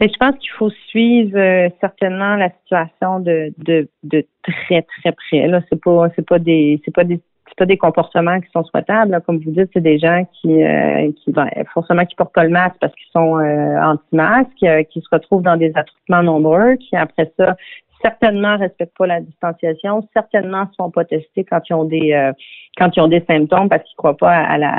Mais 0.01 0.09
je 0.09 0.17
pense 0.19 0.35
qu'il 0.39 0.51
faut 0.59 0.71
suivre 0.89 1.37
euh, 1.37 1.69
certainement 1.79 2.35
la 2.37 2.51
situation 2.63 3.21
de, 3.21 3.53
de, 3.59 3.87
de 4.05 4.25
très 4.43 4.81
très 4.81 5.13
près. 5.13 5.47
Là, 5.47 5.61
c'est 5.69 5.79
pas 5.79 6.09
c'est 6.17 6.27
pas 6.27 6.39
des 6.39 6.81
c'est 6.87 6.95
pas 6.95 7.05
des 7.05 7.21
c'est 7.51 7.59
pas 7.59 7.67
des 7.67 7.77
comportements 7.77 8.41
qui 8.41 8.51
sont 8.53 8.65
souhaitables. 8.65 9.21
Comme 9.27 9.39
vous 9.39 9.51
dites, 9.51 9.71
c'est 9.75 9.83
des 9.83 9.99
gens 9.99 10.25
qui 10.33 10.63
euh, 10.63 11.11
qui 11.17 11.33
ben, 11.33 11.49
forcément 11.75 12.05
qui 12.07 12.15
portent 12.15 12.33
pas 12.35 12.45
le 12.45 12.51
masque 12.51 12.77
parce 12.81 12.95
qu'ils 12.95 13.13
sont 13.13 13.39
euh, 13.39 13.83
anti-masques, 13.83 14.63
euh, 14.63 14.83
qui 14.85 15.01
se 15.03 15.09
retrouvent 15.13 15.43
dans 15.43 15.57
des 15.57 15.73
attroupements 15.75 16.23
nombreux, 16.23 16.77
qui 16.77 16.97
après 16.97 17.31
ça 17.39 17.57
certainement 18.03 18.57
respectent 18.57 18.97
pas 18.97 19.07
la 19.07 19.21
distanciation, 19.21 20.09
certainement 20.15 20.65
se 20.71 20.77
font 20.79 20.91
pas 20.91 21.05
tester 21.05 21.45
quand 21.45 21.61
ils 21.69 21.75
ont 21.75 21.85
des 21.85 22.13
euh, 22.15 22.33
quand 22.79 22.97
ils 22.97 23.01
ont 23.01 23.09
des 23.09 23.23
symptômes 23.29 23.69
parce 23.69 23.83
qu'ils 23.83 23.97
croient 23.97 24.17
pas 24.17 24.35
à 24.35 24.57
la 24.57 24.75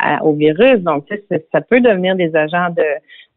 à- 0.00 0.24
au 0.24 0.32
virus. 0.32 0.80
Donc 0.80 1.06
tu 1.06 1.16
sais, 1.30 1.46
ça 1.52 1.60
peut 1.60 1.80
devenir 1.80 2.16
des 2.16 2.34
agents 2.34 2.70
de 2.70 2.82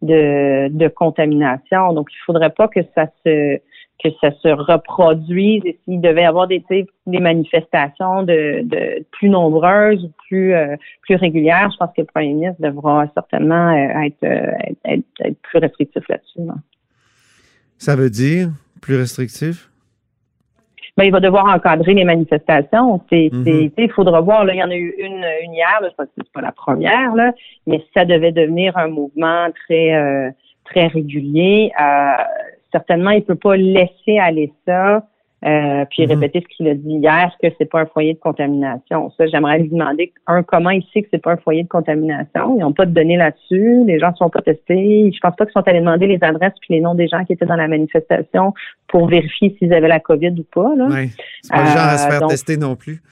de, 0.01 0.69
de 0.69 0.87
contamination. 0.87 1.93
Donc, 1.93 2.09
il 2.11 2.19
faudrait 2.25 2.51
pas 2.51 2.67
que 2.67 2.81
ça 2.95 3.07
se 3.25 3.59
que 4.03 4.09
ça 4.21 4.31
se 4.31 4.47
reproduise 4.49 5.61
et 5.65 5.77
s'il 5.83 5.99
devait 6.01 6.21
y 6.21 6.25
avoir 6.25 6.47
des, 6.47 6.63
sais, 6.69 6.85
des 7.07 7.19
manifestations 7.19 8.21
de, 8.23 8.61
de 8.63 9.03
plus 9.11 9.29
nombreuses 9.29 10.03
ou 10.05 10.11
plus 10.27 10.53
euh, 10.53 10.75
plus 11.01 11.15
régulières, 11.15 11.69
je 11.71 11.77
pense 11.77 11.89
que 11.95 12.01
le 12.01 12.07
premier 12.07 12.33
ministre 12.33 12.61
devra 12.61 13.05
certainement 13.15 13.71
euh, 13.73 14.03
être, 14.05 14.23
euh, 14.23 14.51
être, 14.67 14.77
être- 14.85 15.03
être 15.25 15.41
plus 15.41 15.59
restrictif 15.59 16.07
là-dessus. 16.07 16.41
là. 16.45 16.53
Ça 17.79 17.95
veut 17.95 18.09
dire 18.09 18.49
plus 18.81 18.97
restrictif? 18.97 19.69
Ben, 20.95 21.03
il 21.05 21.11
va 21.11 21.19
devoir 21.19 21.45
encadrer 21.45 21.93
les 21.93 22.03
manifestations. 22.05 23.01
Mhm. 23.11 23.29
sais, 23.29 23.71
il 23.77 23.91
faudra 23.91 24.19
voir. 24.21 24.45
Là, 24.45 24.53
il 24.55 24.57
y 24.57 24.63
en 24.63 24.69
a 24.71 24.75
eu 24.75 24.95
une, 24.97 25.23
une 25.43 25.53
hier. 25.53 25.79
Là, 25.81 25.89
je 25.91 25.95
pense 25.95 26.07
que 26.07 26.11
c'est 26.17 26.31
pas 26.31 26.41
la 26.41 26.51
première, 26.51 27.13
là, 27.15 27.33
mais 27.67 27.83
ça 27.93 28.03
devait 28.05 28.31
devenir 28.31 28.75
un 28.77 28.87
mouvement 28.87 29.47
très, 29.65 29.93
euh, 29.93 30.31
très 30.65 30.87
régulier. 30.87 31.71
Euh, 31.79 32.23
certainement, 32.77 33.11
il 33.11 33.23
peut 33.23 33.35
pas 33.35 33.55
laisser 33.57 34.19
aller 34.19 34.51
ça. 34.65 35.03
Euh, 35.45 35.85
puis 35.91 36.01
Mhm. 36.07 36.13
répéter 36.13 36.41
ce 36.41 36.47
qu'il 36.57 36.67
a 36.67 36.73
dit 36.73 36.95
hier, 36.95 37.31
que 37.39 37.47
c'est 37.59 37.69
pas 37.69 37.81
un 37.81 37.85
foyer 37.85 38.15
de 38.15 38.19
contamination? 38.19 39.11
Ça, 39.11 39.27
j'aimerais 39.27 39.59
lui 39.59 39.69
demander 39.69 40.11
un 40.25 40.41
comment 40.41 40.71
il 40.71 40.81
sait 40.91 41.03
que 41.03 41.09
c'est 41.11 41.21
pas 41.21 41.33
un 41.33 41.37
foyer 41.37 41.61
de 41.61 41.67
contamination. 41.67 42.55
Ils 42.57 42.61
n'ont 42.61 42.73
pas 42.73 42.87
de 42.87 42.91
données 42.91 43.17
là-dessus. 43.17 43.83
Les 43.85 43.99
gens 43.99 44.09
ne 44.09 44.15
sont 44.15 44.31
pas 44.31 44.41
testés. 44.41 45.11
Je 45.13 45.19
pense 45.19 45.35
pas 45.35 45.45
qu'ils 45.45 45.53
sont 45.53 45.67
allés 45.67 45.79
demander 45.79 46.07
les 46.07 46.17
adresses 46.23 46.55
puis 46.59 46.73
les 46.73 46.81
noms 46.81 46.95
des 46.95 47.07
gens 47.07 47.23
qui 47.23 47.33
étaient 47.33 47.45
dans 47.45 47.55
la 47.55 47.67
manifestation 47.67 48.55
pour 48.87 49.07
vérifier 49.07 49.55
s'ils 49.59 49.71
avaient 49.75 49.87
la 49.87 49.99
COVID 49.99 50.33
ou 50.39 50.43
pas. 50.51 50.73
Là. 50.75 50.87
Oui. 50.89 51.09
C'est 51.43 51.53
pas 51.53 51.61
le 51.61 51.67
genre 51.69 51.77
à 51.77 51.97
se 51.99 52.07
Euh, 52.07 52.09
faire 52.09 52.19
donc- 52.21 52.29
tester 52.31 52.57
non 52.57 52.75
plus. 52.75 53.03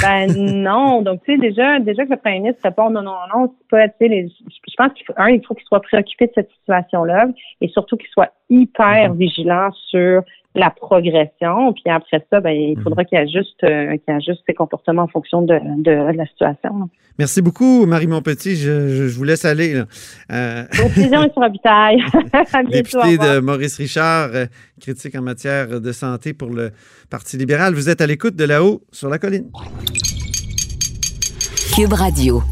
Ben 0.00 0.26
non. 0.62 1.02
Donc, 1.02 1.22
tu 1.24 1.32
sais, 1.32 1.38
déjà, 1.38 1.78
déjà 1.78 2.04
que 2.04 2.10
le 2.10 2.16
premier 2.16 2.40
ministre 2.40 2.62
répond 2.64 2.90
non, 2.90 3.02
non, 3.02 3.14
non, 3.34 3.54
c'est 3.58 3.68
pas, 3.68 3.88
tu 3.88 3.94
sais, 4.00 4.08
les- 4.08 4.28
je 4.28 4.74
pense 4.76 4.92
qu'il 4.94 5.04
faut, 5.04 5.12
un, 5.16 5.28
il 5.30 5.44
faut 5.44 5.54
qu'il 5.54 5.66
soit 5.66 5.80
préoccupé 5.82 6.26
de 6.28 6.32
cette 6.34 6.50
situation-là 6.60 7.26
et 7.60 7.68
surtout 7.68 7.96
qu'il 7.96 8.08
soit 8.08 8.32
hyper 8.48 9.12
vigilant 9.14 9.70
sur 9.72 10.22
la 10.54 10.70
progression. 10.70 11.72
Puis 11.72 11.84
après 11.86 12.24
ça, 12.30 12.40
ben, 12.40 12.50
il 12.50 12.80
faudra 12.82 13.04
qu'il 13.04 13.18
ajuste, 13.18 13.62
euh, 13.64 13.96
qu'il 13.96 14.14
ajuste 14.14 14.42
ses 14.46 14.54
comportements 14.54 15.02
en 15.02 15.08
fonction 15.08 15.42
de, 15.42 15.54
de, 15.54 16.12
de 16.12 16.16
la 16.16 16.26
situation. 16.26 16.90
Merci 17.18 17.42
beaucoup, 17.42 17.86
Marie 17.86 18.06
Montpetit. 18.06 18.56
Je, 18.56 18.88
je, 18.88 19.08
je 19.08 19.16
vous 19.16 19.24
laisse 19.24 19.44
aller. 19.44 19.74
Là. 19.74 19.84
Euh, 20.30 20.64
Au 20.84 20.88
plaisir, 20.88 21.22
M. 21.22 21.30
Robitaille. 21.34 22.02
député 22.70 23.18
de 23.18 23.40
Maurice 23.40 23.76
Richard, 23.76 24.30
euh, 24.34 24.46
critique 24.80 25.14
en 25.14 25.22
matière 25.22 25.80
de 25.80 25.92
santé 25.92 26.32
pour 26.32 26.50
le 26.50 26.70
Parti 27.10 27.36
libéral. 27.36 27.74
Vous 27.74 27.88
êtes 27.88 28.00
à 28.00 28.06
l'écoute 28.06 28.36
de 28.36 28.44
là-haut 28.44 28.82
sur 28.92 29.08
la 29.08 29.18
colline. 29.18 29.50
Cube 31.74 31.92
Radio. 31.92 32.42